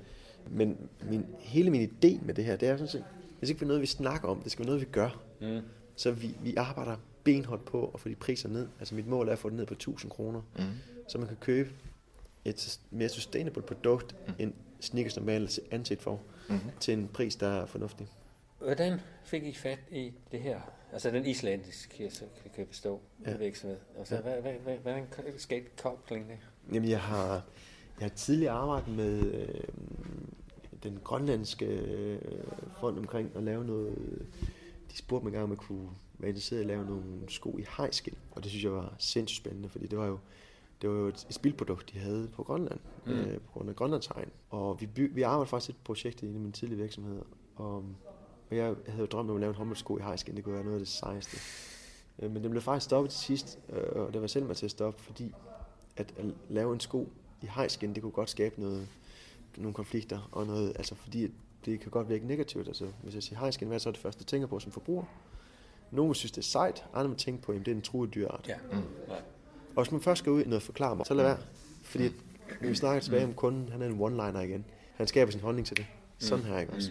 [0.50, 0.76] Men
[1.10, 3.04] min, hele min idé med det her, det er sådan set,
[3.40, 5.20] det skal ikke være noget, vi snakker om, det skal være noget, vi gør.
[5.40, 5.60] Mm.
[5.96, 8.68] Så vi, vi arbejder benhårdt på at få de priser ned.
[8.78, 10.62] Altså mit mål er at få det ned på 1000 kroner, Mm.
[11.08, 11.70] så man kan købe
[12.48, 16.58] et mere sustainable produkt, end sneakers normalt anset for, Mm.
[16.80, 18.06] til en pris, der er fornuftig.
[18.58, 20.60] Hvordan fik I fat i det her?
[20.92, 23.36] Altså den islandiske, så kan forstå, Ja.
[23.36, 23.76] virksomhed.
[23.98, 24.20] Altså, Ja.
[24.40, 25.06] hvad, hvad, hvordan
[25.36, 26.36] skete koblingen der?
[26.74, 27.32] Jamen, jeg har,
[28.00, 29.60] jeg har tidligere arbejdet med øh,
[30.82, 32.18] den grønlandske øh,
[32.80, 34.26] fond omkring at lave noget...
[34.92, 37.64] De spurgte mig engang, om jeg kunne være interesseret i at lave nogle sko i
[37.76, 38.16] hejskind.
[38.30, 40.18] Og det synes jeg var sindssygt spændende, fordi det var jo,
[40.82, 43.12] det var jo et, spildprodukt, de havde på Grønland, mm.
[43.12, 44.28] Øh, på grund af Grønlandshegn.
[44.50, 47.22] Og vi, by, vi arbejdede faktisk et projekt i en af mine tidlige virksomheder,
[47.56, 47.74] og,
[48.50, 50.36] og jeg havde jo drømt om at lave en håndboldsko i hejskind.
[50.36, 51.36] Det kunne være noget af det sejeste.
[52.18, 54.64] Øh, Men den blev faktisk stoppet til sidst, øh, og det var selv mig til
[54.64, 55.34] at stoppe, fordi
[55.96, 57.08] at, at lave en sko
[57.42, 58.88] i hejskin, det kunne godt skabe noget,
[59.56, 61.32] nogle konflikter, og noget, altså fordi
[61.64, 62.68] det kan godt virke negativt.
[62.68, 65.04] Altså, hvis jeg siger hejskin, hvad er så det første, jeg tænker på som forbruger?
[65.90, 68.48] Nogle synes, det er sejt, andre vil tænke på, at det er en truet dyreart.
[68.48, 68.56] Ja.
[68.72, 68.82] Mm.
[69.78, 71.38] Og hvis man først skal ud i noget forklare mig, så lad være.
[71.82, 72.04] Fordi
[72.60, 74.64] når vi snakker tilbage om kunden, han er en one-liner igen.
[74.96, 75.86] Han skaber sin holdning til det.
[76.18, 76.90] Sådan her, ikke også?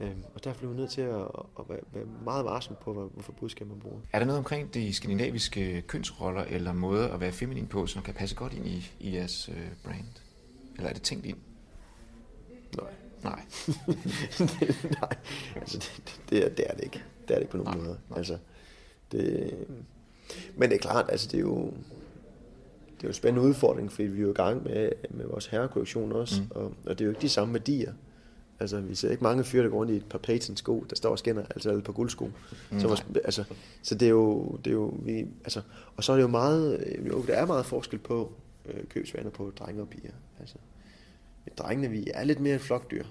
[0.00, 1.20] Øhm, og derfor bliver vi nødt til at,
[1.58, 3.98] at være, meget varsom på, hvorfor budskab man bruger.
[4.12, 8.14] Er der noget omkring de skandinaviske kønsroller eller måder at være feminin på, som kan
[8.14, 10.04] passe godt ind i, i jeres øh, brand?
[10.76, 11.38] Eller er det tænkt ind?
[12.76, 12.90] Nej.
[13.24, 13.42] Nej.
[15.00, 15.16] Nej,
[15.56, 17.02] altså det, det, er, det er det ikke.
[17.28, 17.98] Det er det ikke på nogen Nej, måde.
[18.08, 18.18] nej.
[18.18, 18.38] Altså,
[19.12, 19.54] det,
[20.56, 21.72] men det er klart, altså det er jo,
[23.00, 25.46] det er jo en spændende udfordring, fordi vi er jo i gang med, med vores
[25.46, 26.46] herrekollektion også, mm.
[26.50, 27.92] og, og det er jo ikke de samme værdier.
[28.60, 31.10] Altså, vi ser ikke mange fyre, der går rundt i et par patent-sko, der står
[31.10, 32.30] og skinner, altså et par guldsko.
[32.70, 33.44] Mm, så, vores, altså,
[33.82, 35.60] så det er jo, det er jo vi, altså,
[35.96, 38.32] og så er det jo meget, øh, jo, der er meget forskel på
[38.66, 40.12] øh, købsvaner på drenge og piger.
[40.40, 40.56] Altså,
[41.58, 43.04] drengene, vi er lidt mere en flokdyr.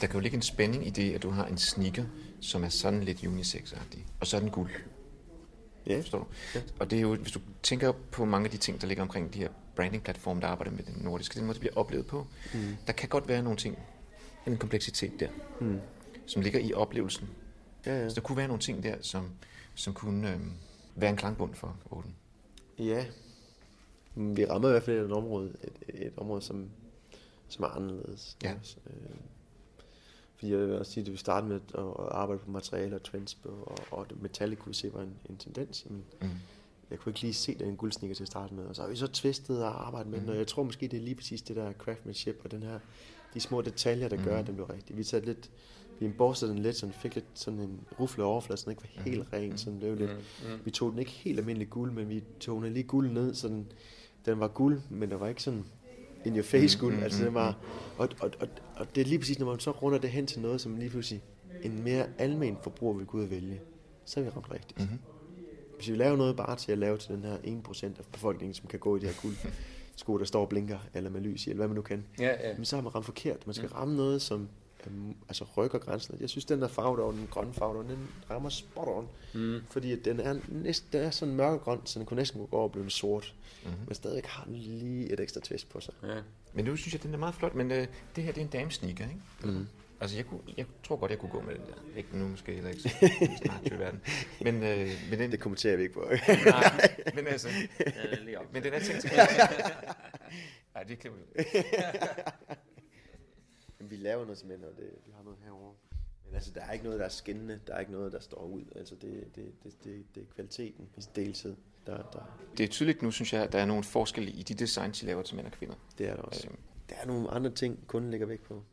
[0.00, 2.04] Der kan jo ligge en spænding i det, at du har en sneaker,
[2.40, 4.70] som er sådan lidt unisex-agtig, og så er den guld.
[5.86, 5.96] Ja.
[5.98, 6.26] Forstår du?
[6.80, 9.34] Og det er jo, hvis du tænker på mange af de ting, der ligger omkring
[9.34, 12.76] de her branding-platforme, der arbejder med den nordiske, den måde, det bliver oplevet på, mm.
[12.86, 13.78] der kan godt være nogle ting,
[14.46, 15.28] en kompleksitet der,
[15.60, 15.80] Mm.
[16.26, 17.28] som ligger i oplevelsen.
[17.86, 18.08] Ja, ja.
[18.08, 19.30] Så der kunne være nogle ting der, som,
[19.74, 20.40] som kunne øh,
[20.94, 22.14] være en klangbund for Ålen.
[22.78, 23.04] Ja.
[24.14, 26.70] Vi rammer i hvert fald et område, et, et område som,
[27.48, 28.36] som er anderledes.
[28.42, 28.54] Ja.
[28.60, 29.16] Også, øh,
[30.36, 33.78] fordi jeg vil også sige, at vi startede med at, arbejde på materialer trends, og,
[33.90, 35.86] og metallic kunne se var en, en tendens.
[35.90, 36.28] Men Mm.
[36.90, 38.96] jeg kunne ikke lige se den guldsnikker til at starte med, og så har vi
[38.96, 41.56] så twistet og arbejdet med den, og jeg tror måske, det er lige præcis det
[41.56, 42.78] der craftsmanship og den her,
[43.34, 44.96] de små detaljer, der gør, at den blev rigtig.
[44.96, 45.50] Vi tager lidt,
[45.98, 48.82] vi borstede den lidt, så den fik lidt sådan en rufle overflade, så den ikke
[48.96, 50.10] var helt ren, så den blev lidt,
[50.64, 53.48] vi tog den ikke helt almindelig guld, men vi tog den lige guld ned, så
[53.48, 53.72] den,
[54.26, 55.64] den var guld, men der var ikke sådan
[56.24, 57.56] in your face guld, altså den var,
[57.98, 60.40] og, og, og, og det er lige præcis, når man så runder det hen til
[60.40, 61.22] noget, som lige pludselig
[61.62, 63.60] en mere almen forbruger vil gå ud og vælge,
[64.04, 64.80] så er vi ramt rigtigt.
[64.80, 64.98] Mhm.
[65.76, 68.66] Hvis vi laver noget bare til at lave til den her 1% af befolkningen, som
[68.66, 69.34] kan gå i de her guld
[69.96, 72.48] sko, der står og blinker, eller med lys i, eller hvad man nu kan, Ja,
[72.48, 72.56] ja.
[72.56, 73.46] men så har man ramt forkert.
[73.46, 74.48] Man skal ramme noget, som
[75.28, 76.16] altså rykker grænsen.
[76.20, 79.08] Jeg synes, den der farve der, den grønne farve der, den rammer spot on.
[79.34, 79.60] Mm.
[79.70, 82.72] Fordi den er, næsten, den er sådan mørkegrøn, så den kunne næsten gå over og
[82.72, 83.34] blive sort.
[83.64, 83.78] Mm-hmm.
[83.86, 85.94] Men stadig har den lige et ekstra twist på sig.
[86.02, 86.14] Ja.
[86.52, 88.50] Men nu synes jeg, den er meget flot, men øh, det her det er en
[88.50, 89.20] damesneaker, ikke?
[89.58, 89.66] Mm.
[90.00, 91.96] Altså, jeg, kunne, jeg tror godt, jeg kunne gå med den der.
[91.98, 92.88] Ikke nu måske heller ikke så
[93.44, 94.00] snart til verden.
[94.40, 96.04] Men, øh, men den, Det kommenterer vi ikke på.
[96.46, 98.52] nej, men altså, er op.
[98.52, 99.10] men den er tænkt til
[100.74, 101.44] Nej, det klipper vi.
[103.90, 105.74] vi laver noget simpelthen, og det, vi har noget herovre.
[106.26, 107.60] Men altså, der er ikke noget, der er skinnende.
[107.66, 108.62] Der er ikke noget, der står ud.
[108.76, 111.56] Altså, det, det, det, det, det er kvaliteten i deltid.
[111.86, 114.54] Der, der, Det er tydeligt nu, synes jeg, at der er nogle forskelle i de
[114.54, 115.74] designs, de laver til mænd og kvinder.
[115.98, 116.46] det er der også.
[116.48, 118.64] Øhm, Der er nogle andre ting, kunden lægger vægt på.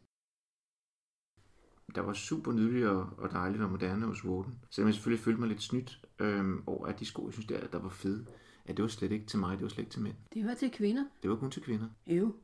[1.96, 4.60] der var super nydeligt og, dejligt og moderne hos Woden.
[4.70, 7.68] Selvom jeg selvfølgelig følte mig lidt snydt øhm, over, at de sko, jeg synes, der,
[7.68, 8.26] der var fede,
[8.66, 10.16] at det var slet ikke til mig, det var slet ikke til mænd.
[10.34, 11.06] Det var til kvinder.
[11.24, 11.90] Det var kun til kvinder.
[12.08, 12.36] Jo.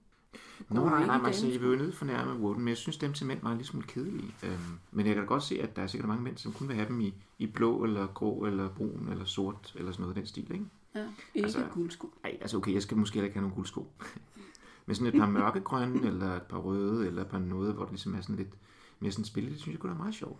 [0.69, 2.97] Nå, nej, nej, i man siger, jeg vil jo nødt fornærme Woden, men jeg synes,
[2.97, 4.33] dem til mænd var en lille smule kedelige.
[4.43, 4.53] Øhm,
[4.91, 6.75] men jeg kan da godt se, at der er sikkert mange mænd, som kun vil
[6.75, 10.21] have dem i, i blå, eller grå, eller brun, eller sort, eller sådan noget af
[10.21, 10.65] den stil, ikke?
[10.95, 12.13] Ja, ikke Altså- guldsko.
[12.23, 13.87] Ej, altså okay, jeg skal måske heller ikke have nogle guldsko.
[14.85, 17.91] Men sådan et par mørkegrønne, eller et par røde, eller et par noget, hvor det
[17.91, 18.53] ligesom er sådan lidt
[18.99, 20.39] mere sådan spillet, det synes jeg kunne være meget sjovt.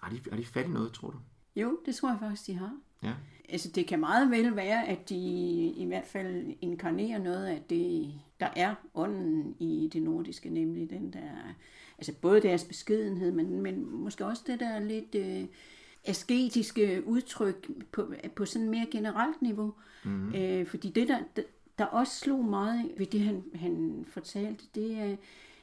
[0.00, 1.16] Har de, har de fat i noget, tror du?
[1.56, 2.72] Jo, det tror jeg faktisk, de har.
[3.02, 3.12] Ja.
[3.48, 5.16] Altså, det kan meget vel være, at de
[5.76, 11.12] i hvert fald inkarnerer noget af det, der er ånden i det nordiske, nemlig den
[11.12, 11.54] der,
[11.98, 15.44] altså både deres beskedenhed, men, men måske også det der lidt øh,
[16.04, 19.74] asketiske udtryk på, på sådan mere generelt niveau.
[20.04, 20.34] Mm.
[20.34, 21.18] Øh, fordi det, der,
[21.78, 25.16] der, også slog meget ved det, han, han fortalte, det er,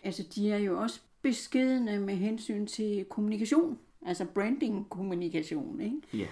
[0.04, 5.98] altså de er jo også beskedende med hensyn til kommunikation, altså branding-kommunikation, ikke?
[6.14, 6.28] Ja.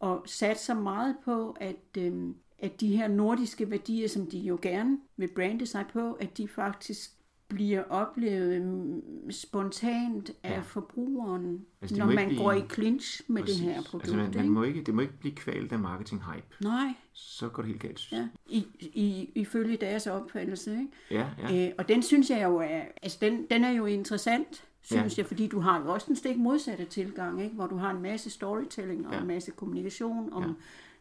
[0.00, 4.98] og satser meget på, at, øhm, at de her nordiske værdier, som de jo gerne
[5.16, 7.10] vil brande sig på, at de faktisk
[7.48, 10.60] bliver oplevet øhm, spontant af Ja.
[10.60, 13.56] forbrugeren, Altså, altså, når man blive- går i clinch med Præcis.
[13.60, 14.02] det her produkt.
[14.04, 16.56] Altså, man, man må ikke, det må ikke blive kvalt af marketing-hype.
[16.68, 18.12] Nej, Så går det helt galt.
[18.12, 18.28] ja.
[18.48, 20.70] I, i, ifølge deres opfattelse.
[20.72, 20.88] Ikke?
[21.10, 21.66] Ja, ja.
[21.68, 25.22] Øh, og den synes jeg jo er, altså den, den er jo interessant, synes Ja.
[25.22, 27.54] jeg, fordi du har jo også den stik modsatte tilgang, ikke?
[27.54, 29.20] hvor du har en masse storytelling og Ja.
[29.20, 30.48] en masse kommunikation om ja.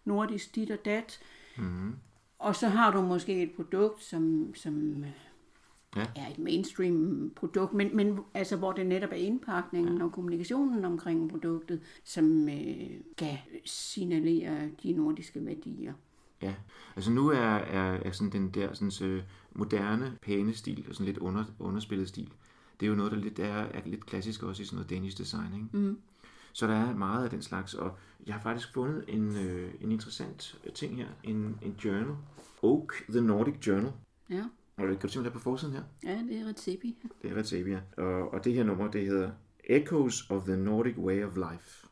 [0.06, 1.20] nordisk dit og dat.
[1.58, 1.96] Mm-hmm.
[2.40, 5.06] Og så har du måske et produkt, som, som
[5.96, 6.00] Ja.
[6.00, 6.06] ja.
[6.16, 10.04] er et mainstream produkt, men, men altså, hvor det netop er indpakningen ja.
[10.04, 15.94] og kommunikationen omkring produktet, som øh, skal signalere de nordiske værdier.
[16.42, 16.54] Ja,
[16.96, 19.22] altså nu er, er, er sådan den der sådan, så
[19.54, 22.34] moderne, pæne stil, og sådan lidt under, underspillet stil,
[22.80, 25.18] det er jo noget, der lidt er, er lidt klassisk også i sådan noget Danish
[25.18, 25.78] design, ikke?
[25.78, 25.98] Mm.
[26.56, 27.92] Så der er meget af den slags, og
[28.28, 32.08] jeg har faktisk fundet en, øh, en interessant ting her, en, en journal,
[32.64, 33.92] Oak The Nordic Journal,
[34.30, 34.44] Ja,
[34.78, 35.84] og kan du simpelthen have på forsiden her?
[36.04, 36.98] ja det er Recepi.
[37.22, 39.30] Det er Retavia, og, og det her nummer, det hedder
[39.64, 41.88] Echoes of the Nordic Way of Life.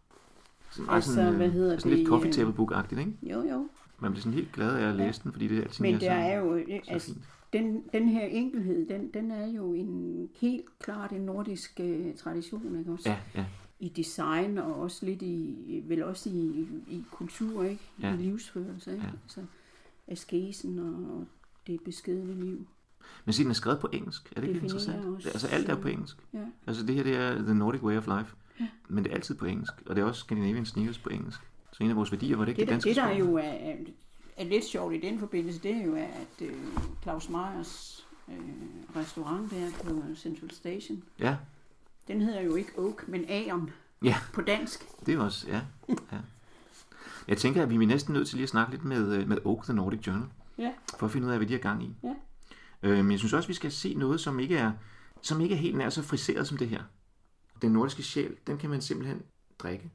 [0.71, 3.13] Sådan, meget Altså, sådan, hvad øh, hedder sådan det, lidt coffee øh, table book-agtigt, ikke?
[3.23, 3.67] Jo, jo.
[3.99, 5.99] Man bliver sådan helt glad af at læse den, fordi det er altid Men der
[5.99, 7.25] så, er jo, øh, så altså, fint.
[7.53, 12.79] den, den her enkelhed, den, den er jo en helt klart en nordisk uh, tradition,
[12.79, 13.09] ikke også?
[13.09, 13.45] Ja, ja.
[13.83, 17.83] I design og også lidt i, vel også i, i kultur, ikke?
[18.01, 18.13] Ja.
[18.13, 19.03] I livsførelse, ikke?
[19.03, 19.11] Ja.
[19.23, 19.41] Altså,
[20.07, 21.25] askesen og
[21.67, 22.67] det beskedne liv.
[23.25, 24.33] Men sig, den er skrevet på engelsk.
[24.35, 25.05] Er det ikke interessant?
[25.05, 26.17] også, Altså alt er på engelsk.
[26.33, 26.45] Ja.
[26.67, 28.35] Altså det her, det er The Nordic Way of Life.
[28.87, 29.73] Men det er altid på engelsk.
[29.85, 31.39] Og det er også Scandinavian Sneakers på engelsk.
[31.71, 33.35] Så en af vores værdier var det ikke Det, det, der, danske det der jo
[33.35, 33.75] er, er,
[34.37, 36.53] er lidt sjovt i den forbindelse, det er jo, at øh,
[37.01, 38.35] Claus Meyers øh,
[38.95, 41.35] restaurant der på Central Station, Ja,
[42.07, 43.69] den hedder jo ikke Oak, men Aon
[44.03, 44.85] ja, på dansk.
[45.05, 45.61] det er også, ja.
[45.89, 46.17] ja.
[47.27, 49.37] Jeg tænker, at vi er næsten nødt til lige at snakke lidt med, øh, med
[49.45, 50.25] Oak, The Nordic Journal.
[50.57, 50.71] Ja.
[50.99, 51.95] For at finde ud af, hvad de har gang i.
[52.03, 52.13] Ja.
[52.83, 54.71] Øh, men jeg synes også, vi skal se noget, som ikke er,
[55.21, 56.83] som ikke er helt nær så friseret som det her.
[57.61, 59.21] Den nordiske sjæl, den kan man simpelthen
[59.59, 59.91] drikke.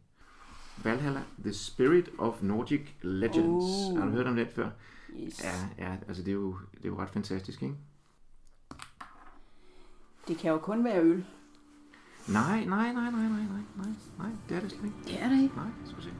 [0.84, 3.64] Valhalla, The Spirit of Nordic Legends.
[3.90, 3.98] Oh.
[3.98, 4.70] Har du hørt om det før?
[5.16, 5.44] Yes.
[5.44, 7.74] Ja, ja, altså det er jo, det er jo ret fantastisk, ikke?
[10.28, 11.24] Det kan jo kun være øl.
[12.28, 14.96] Nej, nej, nej, nej, nej, nej, nej, nej, det er det slet ikke.
[15.06, 15.56] Det er det ikke.
[15.56, 16.10] Nej, skal vi se.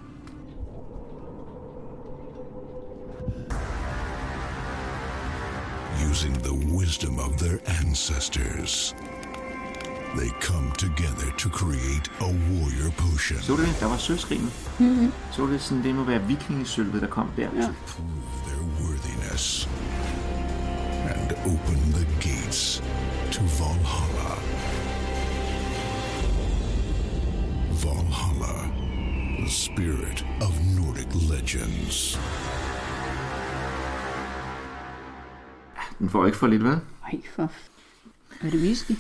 [6.11, 8.95] using the wisdom of their ancestors.
[10.17, 13.41] They come together to create a warrior potion.
[13.41, 13.77] Så du det?
[13.81, 14.53] Der var sølvskrinet.
[14.79, 15.13] Mm-hmm.
[15.33, 17.43] Så du det sådan, det må være vikingesølvet, der kom der.
[17.43, 17.69] Ja.
[17.87, 19.69] prove their worthiness
[21.05, 22.83] and open the gates
[23.33, 24.28] to Valhalla.
[27.85, 28.73] Valhalla,
[29.39, 32.19] the spirit of Nordic legends.
[35.99, 36.77] Den får ikke for lidt, hvad?
[37.03, 37.43] Ej, for...
[38.41, 38.93] Er det whisky?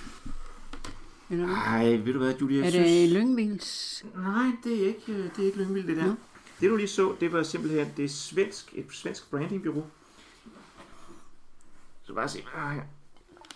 [1.29, 2.67] Nej, ved du hvad, Julia?
[2.67, 4.05] Er det Lyngvils?
[4.17, 6.07] Nej, det er ikke, øh, det er ikke Lyngvild, det der.
[6.07, 6.14] Nå.
[6.61, 9.87] Det du lige så, det var simpelthen det er svensk, et svensk brandingbureau.
[12.03, 12.83] Så bare se, ah, her.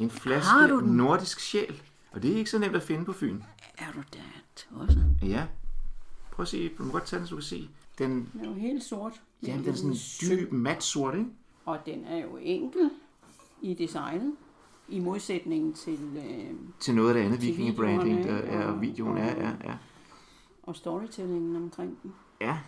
[0.01, 1.83] En flaske nordisk sjæl.
[2.11, 3.41] Og det er ikke så nemt at finde på Fyn.
[3.79, 4.19] Er du da
[4.57, 5.05] tosset?
[5.23, 5.47] Ja.
[6.33, 7.69] Prøv at se, du må godt tage den, så du kan se.
[7.99, 9.23] Den, Den er jo helt sort.
[9.43, 9.97] jamen, den er sådan
[10.39, 11.31] dyb, mat sort, ikke?
[11.65, 12.91] Og den er jo enkel
[13.63, 14.35] i designet.
[14.89, 19.27] I modsætning til øh, Til noget af det andet vikingebranding, der er og- videoen er,
[19.49, 19.75] ja, ja.
[20.63, 22.15] og storytellingen omkring den.
[22.41, 22.59] Ja.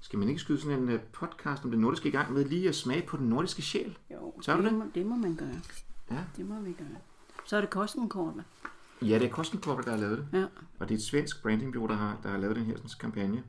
[0.00, 2.68] Skal man ikke skyde sådan en øh, podcast om det nordiske i gang med lige
[2.68, 3.98] at smage på den nordiske sjæl?
[4.12, 4.78] Jo, Så er du det, det?
[4.78, 5.60] Må, det må man gøre.
[6.10, 6.24] Ja.
[6.36, 6.88] Det må vi gøre.
[7.46, 8.44] Så er det kostenkortet.
[9.02, 10.38] Ja, det er Corporate, der har lavet det.
[10.38, 10.46] Ja.
[10.78, 13.42] Og det er et svensk brandingbureau, der har, der har lavet den her sådan, kampagne.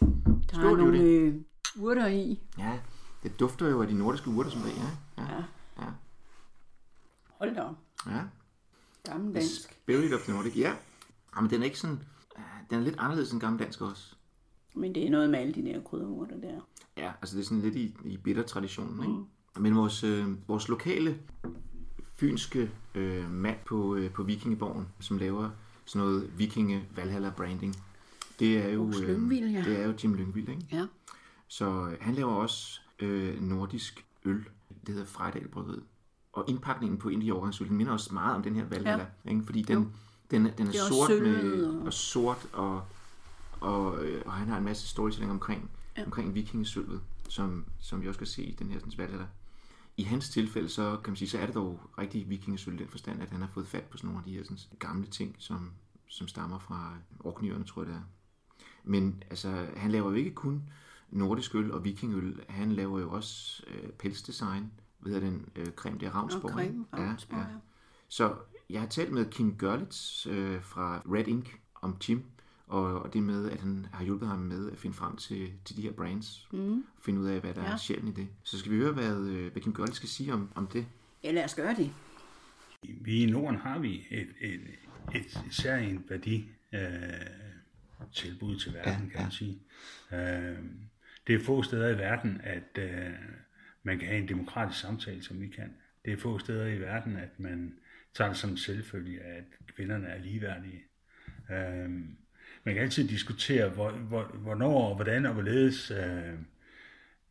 [0.00, 1.34] Der Skål, er nogle øh,
[1.78, 2.40] urter i.
[2.58, 2.78] Ja,
[3.22, 5.22] det dufter jo af de nordiske urter, som det er.
[5.22, 5.36] Ja,
[5.82, 5.90] ja,
[7.28, 7.74] Hold da op.
[8.06, 8.22] ja.
[9.04, 9.72] Gammel The dansk.
[9.72, 10.74] Spirit of the Nordic, ja.
[11.36, 12.00] Jamen, den er ikke sådan...
[12.70, 14.14] Den er lidt anderledes end gammel dansk også.
[14.74, 16.60] Men det er noget med alle de der krydderurter der.
[16.96, 19.60] Ja, altså det er sådan lidt i, i bitter-traditionen, ikke?
[19.62, 21.18] Men vores, øh, vores lokale
[22.16, 25.50] fynske øh, mand på, øh, på Vikingeborgen, som laver
[25.84, 27.76] sådan noget vikinge Valhalla branding,
[28.40, 28.92] det er jo,
[29.54, 29.62] ja.
[29.64, 30.66] det er jo Jim Lyngvild, ikke?
[30.72, 30.86] Ja.
[31.48, 34.44] Så øh, han laver også øh, nordisk øl.
[34.86, 35.82] Det hedder Frejdal Bryggeriet.
[36.32, 39.06] Og indpakningen på de årgangsøl, den minder også meget om den her Valhalla.
[39.24, 39.30] Ja.
[39.30, 39.42] Ikke?
[39.46, 39.92] Fordi den,
[40.30, 42.82] den, den er, Det er sort med, og- og sort, og,
[43.60, 46.04] og, øh, og han har en masse storytelling omkring, ja.
[46.04, 49.26] omkring vikingesølvet, som, som vi også kan se i den her sådan, Valhalla.
[49.96, 52.88] I hans tilfælde, så kan man sige, så er det dog rigtig vikingesøl i den
[52.88, 55.36] forstand, at han har fået fat på sådan nogle af de her sådan, gamle ting,
[55.38, 55.70] som,
[56.08, 58.02] som stammer fra orknyrerne, tror jeg det er.
[58.84, 60.62] Men altså, han laver jo ikke kun
[61.10, 62.40] nordisk øl og vikingøl.
[62.48, 64.72] Han laver jo også øh, pelsdesign.
[65.06, 65.98] Hedder den øh, creme?
[65.98, 66.44] Det er Ravnsborg.
[66.44, 66.84] Og creme?
[66.92, 67.58] Ravnsborg, ja.
[68.08, 68.34] Så
[68.70, 72.24] jeg har talt med Kim Görlitz øh, fra Red Ink om Jim,
[72.66, 75.76] og, og det med, at han har hjulpet ham med at finde frem til, til
[75.76, 76.48] de her brands.
[76.52, 76.84] Mm.
[77.04, 77.72] Finde ud af, hvad der ja.
[77.72, 78.28] Er sjældent i det.
[78.42, 80.86] Så skal vi høre, hvad, øh, hvad Kim Görlitz skal sige om, om det.
[81.24, 81.92] Ja, lad os gøre det.
[82.82, 84.60] Vi i Norden har vi et, et,
[85.14, 86.80] et særligt værdi øh,
[88.12, 89.58] tilbud til verden, ja, kan man sige.
[90.12, 90.58] Øh,
[91.26, 93.12] det er få steder i verden, at øh,
[93.82, 95.74] man kan have en demokratisk samtale, som vi kan.
[96.04, 97.74] Det er få steder i verden, at man
[98.14, 99.44] tager det som en selvfølge, at
[99.76, 100.82] kvinderne er ligeværdige.
[101.50, 101.90] Øh,
[102.66, 106.32] man kan altid diskutere, hvor, hvor, hvornår og hvordan og hvorledes øh,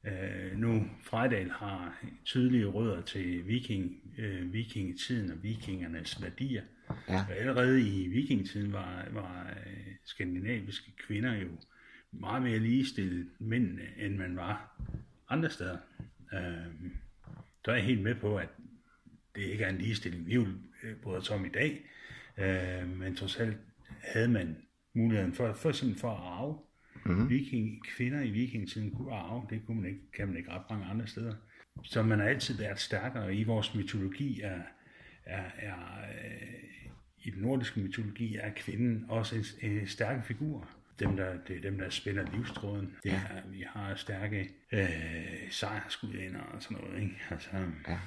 [0.06, 6.64] øh, nu Frejdal har tydelige rødder til viking, øh, vikingetiden og vikingernes værdier.
[7.10, 7.26] Ja.
[7.30, 11.48] Allerede i vikingetiden var, var øh, skandinaviske kvinder jo
[12.12, 14.82] meget mere ligestillet mænd, end man var
[15.30, 15.78] andre steder.
[16.34, 16.90] Øh,
[17.66, 18.50] der er jeg helt med på, at
[19.36, 21.86] det ikke er en ligestilling, vi øh, bryder os om i dag.
[22.38, 23.58] Øh, men trods alt
[24.02, 24.58] havde man
[24.96, 26.58] muligheden for, for eksempel for at arve.
[27.06, 27.30] Mm-hmm.
[27.30, 30.86] Viking, kvinder i vikingetiden kunne arve, det kunne man ikke, kan man ikke ret mange
[30.86, 31.34] andre steder.
[31.84, 34.60] Så man har altid været stærkere, i vores mytologi er,
[35.26, 35.76] er, er
[36.24, 36.80] øh,
[37.24, 40.70] i den nordiske mytologi er kvinden også en, en stærke figur.
[41.00, 42.96] Dem, der, det er dem, der spænder livstråden.
[43.04, 44.88] Det er, vi har stærke øh,
[45.50, 47.02] sejrskudinder og sådan noget.
[47.02, 47.16] Ikke?
[47.30, 47.50] Altså,
[47.88, 47.98] Ja.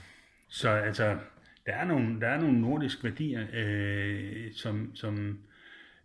[0.48, 1.18] så altså,
[1.66, 5.38] der er nogle, der er nogle nordiske værdier, øh, som, som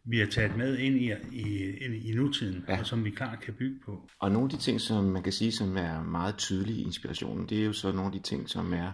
[0.05, 2.79] vi har taget med ind i, i, ind i nutiden, ja.
[2.79, 4.09] og som vi klart kan bygge på.
[4.19, 7.49] Og nogle af de ting, som man kan sige, som er meget tydelige i inspirationen,
[7.49, 8.91] det er jo så nogle af de ting, som er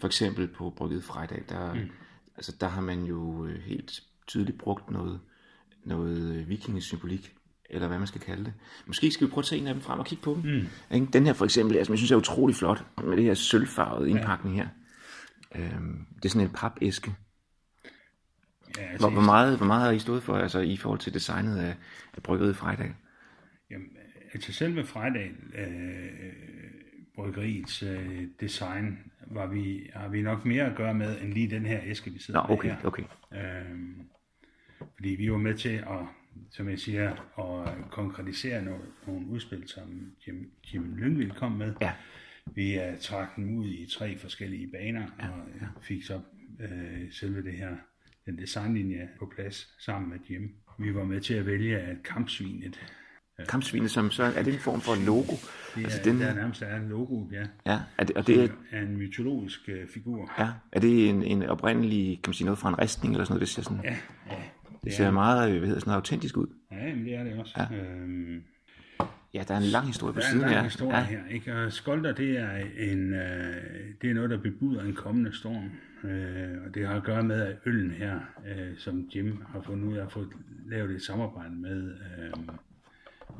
[0.00, 1.90] for eksempel på Brygget Fredag, der, mm.
[2.36, 5.20] altså, der har man jo øh, helt tydeligt brugt noget,
[5.84, 7.32] noget øh, vikingesymbolik,
[7.70, 8.52] eller hvad man skal kalde det.
[8.86, 10.68] Måske skal vi prøve at tage en af dem frem og kigge på dem.
[10.90, 11.06] Mm.
[11.06, 14.56] Den her for eksempel, altså, jeg synes er utrolig flot, med det her sølvfarvede indpakning
[14.56, 14.68] her.
[15.54, 17.14] Øhm, det er sådan en papæske.
[18.78, 21.14] Ja, altså, Hvor, hvor, meget, hvor meget har I stået for, altså i forhold til
[21.14, 21.74] designet af,
[22.16, 22.94] af Brygget Fredag?
[23.70, 23.88] Jamen,
[24.32, 26.32] altså selve Frejdal, øh,
[27.14, 31.66] bryggeriets øh, design var vi, har vi nok mere at gøre med, end lige den
[31.66, 32.86] her æske, vi sidder Nå, okay, med her.
[32.86, 33.02] okay.
[33.32, 34.02] Øhm,
[34.94, 36.06] fordi vi var med til at,
[36.50, 41.74] som jeg siger, at konkretisere nogle, nogle udspil, som Jim, Jim Lyngvild kom med.
[41.80, 41.92] Ja.
[42.54, 45.66] Vi uh, trak dem ud i tre forskellige baner, ja, og ja.
[45.80, 46.20] fik så
[46.60, 47.76] øh, selve det her,
[48.26, 50.50] den designlinje på plads sammen med Jim.
[50.78, 52.78] Vi var med til at vælge, at kampsvinet,
[53.48, 55.32] Kampsvinet, som så er det en form for logo?
[55.74, 58.44] det altså er, den, der nærmest er en logo, ja, ja, er det, og det
[58.44, 60.32] er, er en mytologisk uh, figur.
[60.38, 63.34] ja, er det en, en oprindelig, kan man sige noget fra en ristning eller sådan
[63.34, 63.40] noget?
[63.40, 63.96] Det ser, sådan, Ja,
[64.30, 64.42] ja,
[64.84, 66.46] det ser meget, hvad hedder sådan noget, autentisk ud.
[66.72, 67.54] ja men det er det også.
[67.70, 67.76] Ja.
[67.76, 68.42] Øhm,
[69.36, 70.62] Ja, der er en lang historie på Der er en siden lang her.
[70.62, 71.54] historie Ja, her, ikke?
[71.56, 73.56] Og skolter, det er, en, øh,
[74.02, 75.70] det er noget, der bebuder en kommende storm.
[76.10, 79.88] Øh, og det har at gøre med, at øllen her, øh, som Jim har fundet
[79.88, 80.32] ud af at få
[80.66, 82.32] lavet et samarbejde med, øh,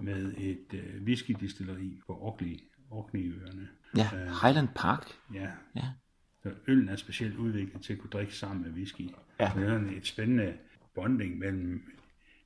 [0.05, 3.69] med et øh, whiskydistilleri på Orkney, Orkneyøerne.
[3.97, 4.09] ja,
[4.43, 5.07] Highland Park.
[5.35, 5.49] Ja.
[5.77, 5.83] Ja.
[6.43, 9.11] Så øllen er specielt udviklet til at kunne drikke sammen med whisky.
[9.41, 9.51] Ja.
[9.55, 10.53] Så det er et spændende
[10.95, 11.83] bonding mellem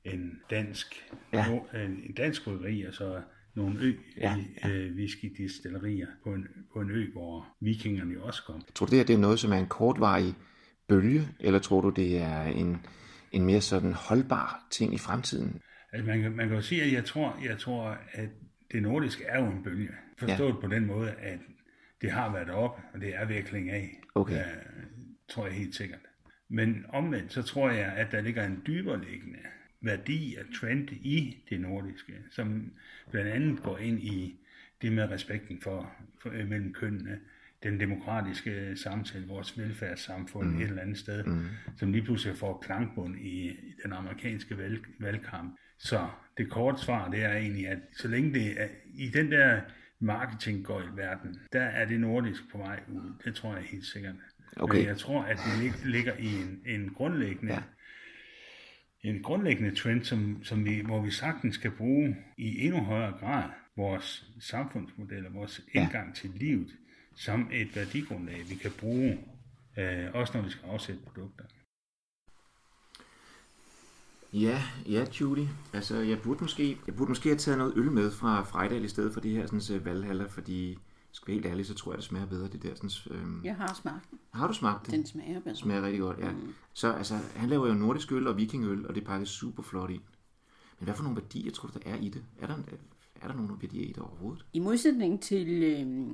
[0.05, 0.95] en dansk,
[1.33, 1.45] Ja.
[1.75, 3.21] en, en dansk bryggeri og så
[3.55, 8.43] nogle ø Ja, ja, Øh, whiskydistillerier på en, på en ø, hvor vikingerne jo også
[8.47, 8.61] kom.
[8.75, 10.33] Tror du, det her det er noget, som er en kortvarig
[10.87, 12.77] bølge, eller tror du, det er en,
[13.31, 15.61] en mere sådan holdbar ting i fremtiden?
[15.93, 18.29] Altså man, kan- man kan jo sige, at jeg tror, jeg tror, at
[18.71, 19.89] det nordiske er jo en bølge.
[20.19, 20.59] Forstået ja.
[20.61, 21.39] på den måde, at
[22.01, 24.01] det har været op, og det er virkelig af.
[24.15, 24.35] Okay.
[24.35, 24.45] Øh,
[25.29, 25.99] tror jeg helt sikkert.
[26.49, 29.39] Men omvendt, så tror jeg, at der ligger en dybere liggende
[29.81, 32.71] værdi og trend i det nordiske, som
[33.11, 34.39] blandt andet går ind i
[34.81, 37.19] det med respekten for, for øh, mellem kønnene,
[37.63, 40.61] den demokratiske samtale, vores velfærdssamfund mm.
[40.61, 41.45] et eller andet sted, mm.
[41.77, 45.57] som lige pludselig får klangbund i, i den amerikanske valg, valgkamp.
[45.77, 46.07] Så
[46.37, 49.61] det korte svar, det er egentlig, at så længe det er i den der
[49.99, 53.13] marketing går i verden, der er det nordisk på vej ud.
[53.25, 54.15] Det tror jeg helt sikkert.
[54.55, 54.77] Okay.
[54.77, 57.61] Men jeg tror, at det lig- ligger i en, en grundlæggende ja.
[59.03, 63.49] En grundlæggende trend, som, som vi, hvor vi sagtens skal bruge i endnu højere grad
[63.77, 66.75] vores samfundsmodeller, vores indgang til livet,
[67.15, 69.19] som et værdigrundlag, vi kan bruge,
[69.77, 71.45] øh, også når vi skal afsætte produkter.
[74.33, 75.47] Ja, ja, Judy.
[75.73, 78.87] Altså, jeg burde måske, jeg burde måske have taget noget øl med fra Frejdal i
[78.87, 80.77] stedet for det her sådan, uh, valhaller, fordi
[81.11, 82.75] skal være helt ærlig, så tror jeg, det smager bedre, det der.
[82.75, 84.19] Sådan, øhm, Jeg har smagt den.
[84.33, 84.93] Har du smagt det?
[84.93, 85.55] Den smager bedre.
[85.55, 86.31] Smager rigtig godt, ja.
[86.31, 86.53] Mm.
[86.73, 89.89] Så altså, han laver jo nordisk øl og vikingøl, og det er pakket super flot
[89.89, 90.01] ind.
[90.79, 92.23] Men hvad for nogle værdier tror du, der er i det?
[92.39, 92.55] Er der,
[93.21, 94.45] er der nogle værdier i det overhovedet?
[94.53, 96.07] I modsætning til, øh,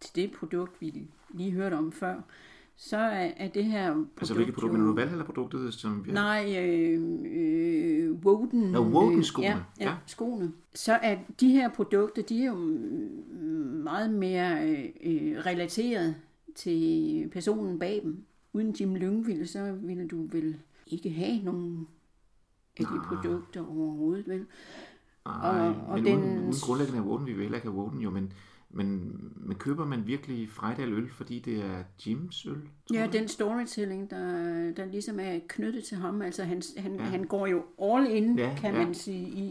[0.00, 2.22] til det produkt, vi lige hørte om før,
[2.76, 4.72] så er, er det her produkt Altså, hvilket produkt?
[4.72, 7.00] jo- Men du valhaller-produktet, som vi Nej, øh,
[7.32, 8.60] øh, Woden.
[8.60, 9.48] Nå, Woden-skoene.
[9.48, 9.96] Øh, ja, ja, Ja.
[10.06, 10.52] skoene.
[10.74, 12.54] Så er de her produkter, de er jo
[13.82, 14.68] meget mere
[15.04, 16.14] øh, relateret
[16.54, 18.24] til personen bag dem.
[18.52, 20.56] Uden Jim Lyngvild, så ville du vel
[20.86, 21.88] ikke have nogen
[22.80, 24.46] af de produkter overhovedet, vel?
[25.26, 27.78] Nej, og- og men den- uden, uden grundlæggende er Woden, vi vil heller ikke have
[27.80, 28.32] Woden jo, men,
[28.76, 32.56] men, men køber man virkelig Frejdal øl, fordi det er Jims øl?
[32.94, 33.18] Ja, du?
[33.18, 34.26] den storytelling, der,
[34.76, 36.22] der ligesom er knyttet til ham.
[36.22, 37.02] Altså han, han, ja.
[37.02, 38.84] han går jo all in, Ja, kan ja.
[38.84, 39.44] man sige, i,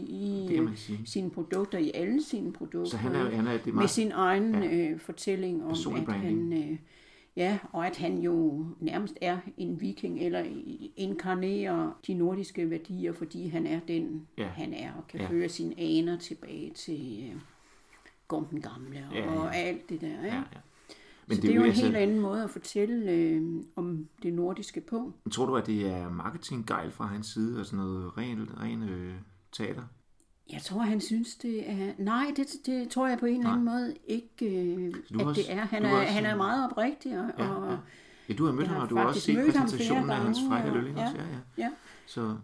[0.44, 0.98] i Det man sige.
[1.04, 2.90] sine produkter, i alle sine produkter.
[2.90, 3.90] Så han er, han er det er med meget...
[3.90, 4.90] sin egen Ja.
[4.90, 5.76] øh, fortælling om,
[6.08, 6.78] at han, øh,
[7.36, 10.44] ja, og at han jo nærmest er en viking, eller
[10.96, 14.44] inkarnerer de nordiske værdier, fordi han er den, Ja.
[14.46, 15.24] han er, og kan Ja.
[15.26, 15.30] ja.
[15.30, 17.40] føre sine aner tilbage til øh,
[18.28, 20.06] Gorm den Gamle, og, Ja, ja, og alt det der.
[20.06, 20.26] Ikke?
[20.26, 20.42] Ja, Ja.
[21.28, 23.42] Men så det er jo en altså- helt anden måde at fortælle øh,
[23.76, 25.12] om det nordiske på.
[25.32, 29.14] Tror du, at det er marketinggejl fra hans side, og sådan noget ren, ren øh,
[29.52, 29.82] teater?
[30.52, 31.92] Jeg tror, han synes, det er...
[31.98, 35.42] Nej, det, det tror jeg på en eller anden måde ikke, øh, at det også-
[35.48, 35.64] er.
[35.64, 37.76] Han er, også- han er meget oprigtig, og, Ja, ja.
[38.28, 40.78] Ja, du har mødt ham, og du har også set præsentationen af hans Frejdal og-
[40.78, 41.16] også?
[41.16, 41.38] Ja, ja.
[41.58, 41.70] ja.
[42.06, 42.36] Så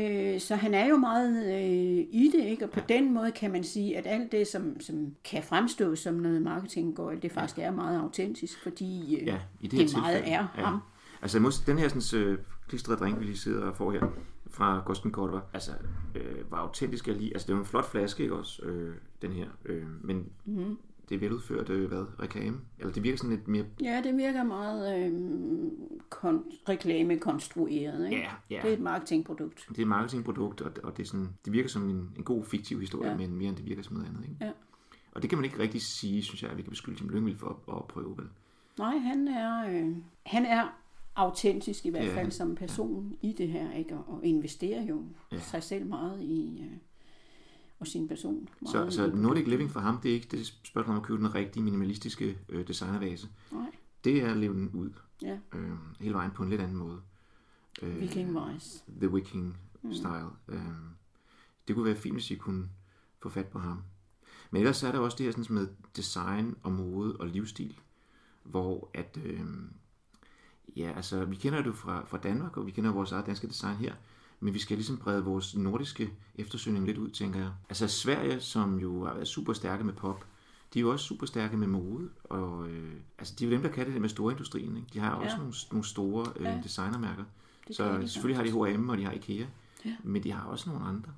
[0.00, 2.64] Øh, så han er jo meget øh, i det, ikke?
[2.64, 6.14] Og på den måde kan man sige, at alt det, som, som kan fremstå som
[6.14, 10.16] noget marketinggøjl, det faktisk er meget autentisk, fordi øh, ja, i det, det, det meget
[10.16, 10.64] tilfælde, er ja.
[10.64, 10.78] ham.
[11.22, 12.38] Altså den her sådan, øh,
[12.68, 14.06] klistrede drink, vi lige sidder og får her
[14.50, 15.72] fra Gosten Kortvar, altså
[16.14, 17.34] øh, var autentisk jeg lige.
[17.34, 19.46] Altså det var en flot flaske, ikke også, øh, den her.
[19.64, 20.78] Øh, men Mhm.
[21.10, 22.58] Det er veludført, øh, hvad, reklame?
[22.78, 23.64] Eller det virker sådan lidt mere...
[23.82, 25.12] Ja, det virker meget øh,
[26.14, 28.16] kon- reklamekonstrueret, ikke?
[28.22, 28.60] Ja, ja.
[28.62, 29.66] Det er et marketingprodukt.
[29.68, 32.44] Det er et marketingprodukt, og, og det, er sådan, det virker som en, en god
[32.44, 33.12] fiktiv historie, ja.
[33.12, 33.18] Ja.
[33.28, 34.22] men mere end det virker som noget andet.
[34.22, 34.36] Ikke?
[34.44, 34.50] Ja.
[35.12, 37.36] Og det kan man ikke rigtig sige, synes jeg, at vi kan beskylde Jim Lyngvild
[37.38, 38.16] for at, at prøve.
[38.16, 38.26] Vel?
[38.78, 39.96] Nej, han er, øh,
[40.26, 40.76] han er
[41.16, 43.94] autentisk i hvert Ja, fald som person i det her, ikke?
[43.96, 45.02] Og, investerer jo
[45.32, 45.36] Ja.
[45.36, 45.42] ja.
[45.42, 46.76] sig selv meget i, øh,
[47.80, 48.48] og sin person.
[48.66, 51.34] Så, så Nordic Living for ham, det er ikke det spørgsmål om at købe den
[51.34, 53.28] rigtige minimalistiske øh, designervase.
[53.52, 53.70] Nej.
[54.04, 54.90] det er at leve den ud.
[55.22, 55.70] Ja, Øh,
[56.00, 57.00] hele vejen på en lidt anden måde.
[57.82, 58.82] Øh, Viking Wise.
[59.00, 59.56] The Viking
[59.92, 60.28] style.
[60.46, 60.54] Mm.
[60.54, 60.62] Øh,
[61.68, 62.68] det kunne være fint, hvis I kunne
[63.22, 63.82] få fat på ham.
[64.50, 67.80] Men ellers er der også det her sådan med design og mode og livsstil,
[68.42, 69.40] hvor at, øh,
[70.76, 73.48] ja, altså, vi kender det jo fra, fra Danmark, og vi kender vores eget danske
[73.48, 73.94] design her,
[74.40, 77.50] men vi skal ligesom brede vores nordiske eftersøgning lidt ud, tænker jeg.
[77.68, 80.24] Altså Sverige, som jo har været super stærke med pop,
[80.74, 83.62] de er jo også super stærke med mode, og øh, altså, de er jo dem,
[83.62, 84.76] der kan det der med storindustrien.
[84.76, 84.88] Ikke?
[84.92, 85.36] De har også Ja.
[85.38, 86.60] nogle, nogle store øh, Ja.
[86.64, 87.24] designermærker.
[87.68, 88.74] Det Så de selvfølgelig har de.
[88.76, 89.46] H&M, og de har IKEA,
[89.84, 89.96] Ja.
[90.04, 91.12] men de har også nogle andre.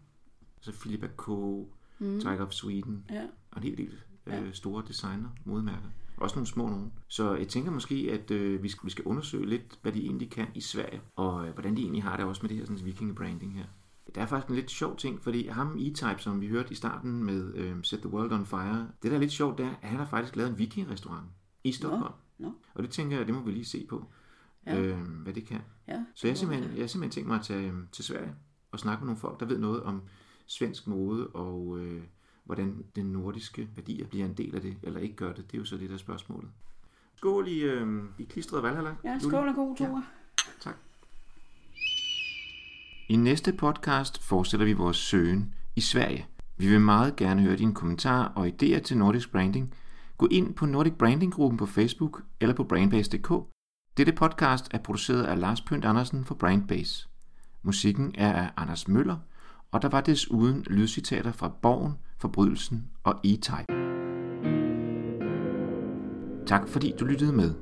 [0.60, 2.20] Så Philippa K, mm.
[2.20, 3.92] Tiger of Sweden, Ja, og en hel del
[4.26, 5.88] øh, store designer, modemærker.
[6.22, 6.92] Også nogle små nogen.
[7.08, 10.30] Så jeg tænker måske, at øh, vi, skal, vi skal undersøge lidt, hvad de egentlig
[10.30, 12.84] kan i Sverige, og øh, hvordan de egentlig har det også med det her sådan,
[12.86, 13.64] viking-branding her.
[14.14, 17.24] Der er faktisk en lidt sjov ting, fordi ham E-Type, som vi hørte i starten
[17.24, 19.88] med øh, Set the World on Fire, det der er lidt sjovt, det er, at
[19.88, 21.26] han har faktisk lavet en viking-restaurant
[21.64, 22.12] i Stockholm.
[22.38, 22.52] nå.
[22.74, 24.04] Og det tænker jeg, det må vi lige se på,
[24.66, 24.80] Ja.
[24.80, 25.60] øh, hvad det kan.
[25.88, 26.04] ja.
[26.14, 28.32] Så jeg har simpelthen, jeg simpelthen tænkt mig at tage øhm, til Sverige
[28.72, 30.02] og snakke med nogle folk, der ved noget om
[30.46, 32.02] svensk mode og øh,
[32.44, 35.50] hvordan den nordiske værdier bliver en del af det, eller ikke gør det.
[35.50, 36.50] Det er jo så lidt af spørgsmålet.
[37.16, 38.94] Skål i, øh, i klistret Valhalla.
[39.04, 39.86] Ja, skål og god tur.
[39.86, 40.76] Ja, tak.
[43.08, 46.26] I næste podcast fortsætter vi vores søgen i Sverige.
[46.56, 49.74] Vi vil meget gerne høre dine kommentarer og idéer til Nordic Branding.
[50.18, 53.32] Gå ind på Nordic Branding-gruppen på Facebook eller på brandbase.dk.
[53.96, 57.08] Dette podcast er produceret af Lars Pønt Andersen for Brandbase.
[57.62, 59.16] Musikken er af Anders Møller,
[59.72, 63.72] og der var desuden lydcitater fra Borgen, Forbrydelsen og E-Type.
[66.46, 67.54] Tak fordi du lyttede med.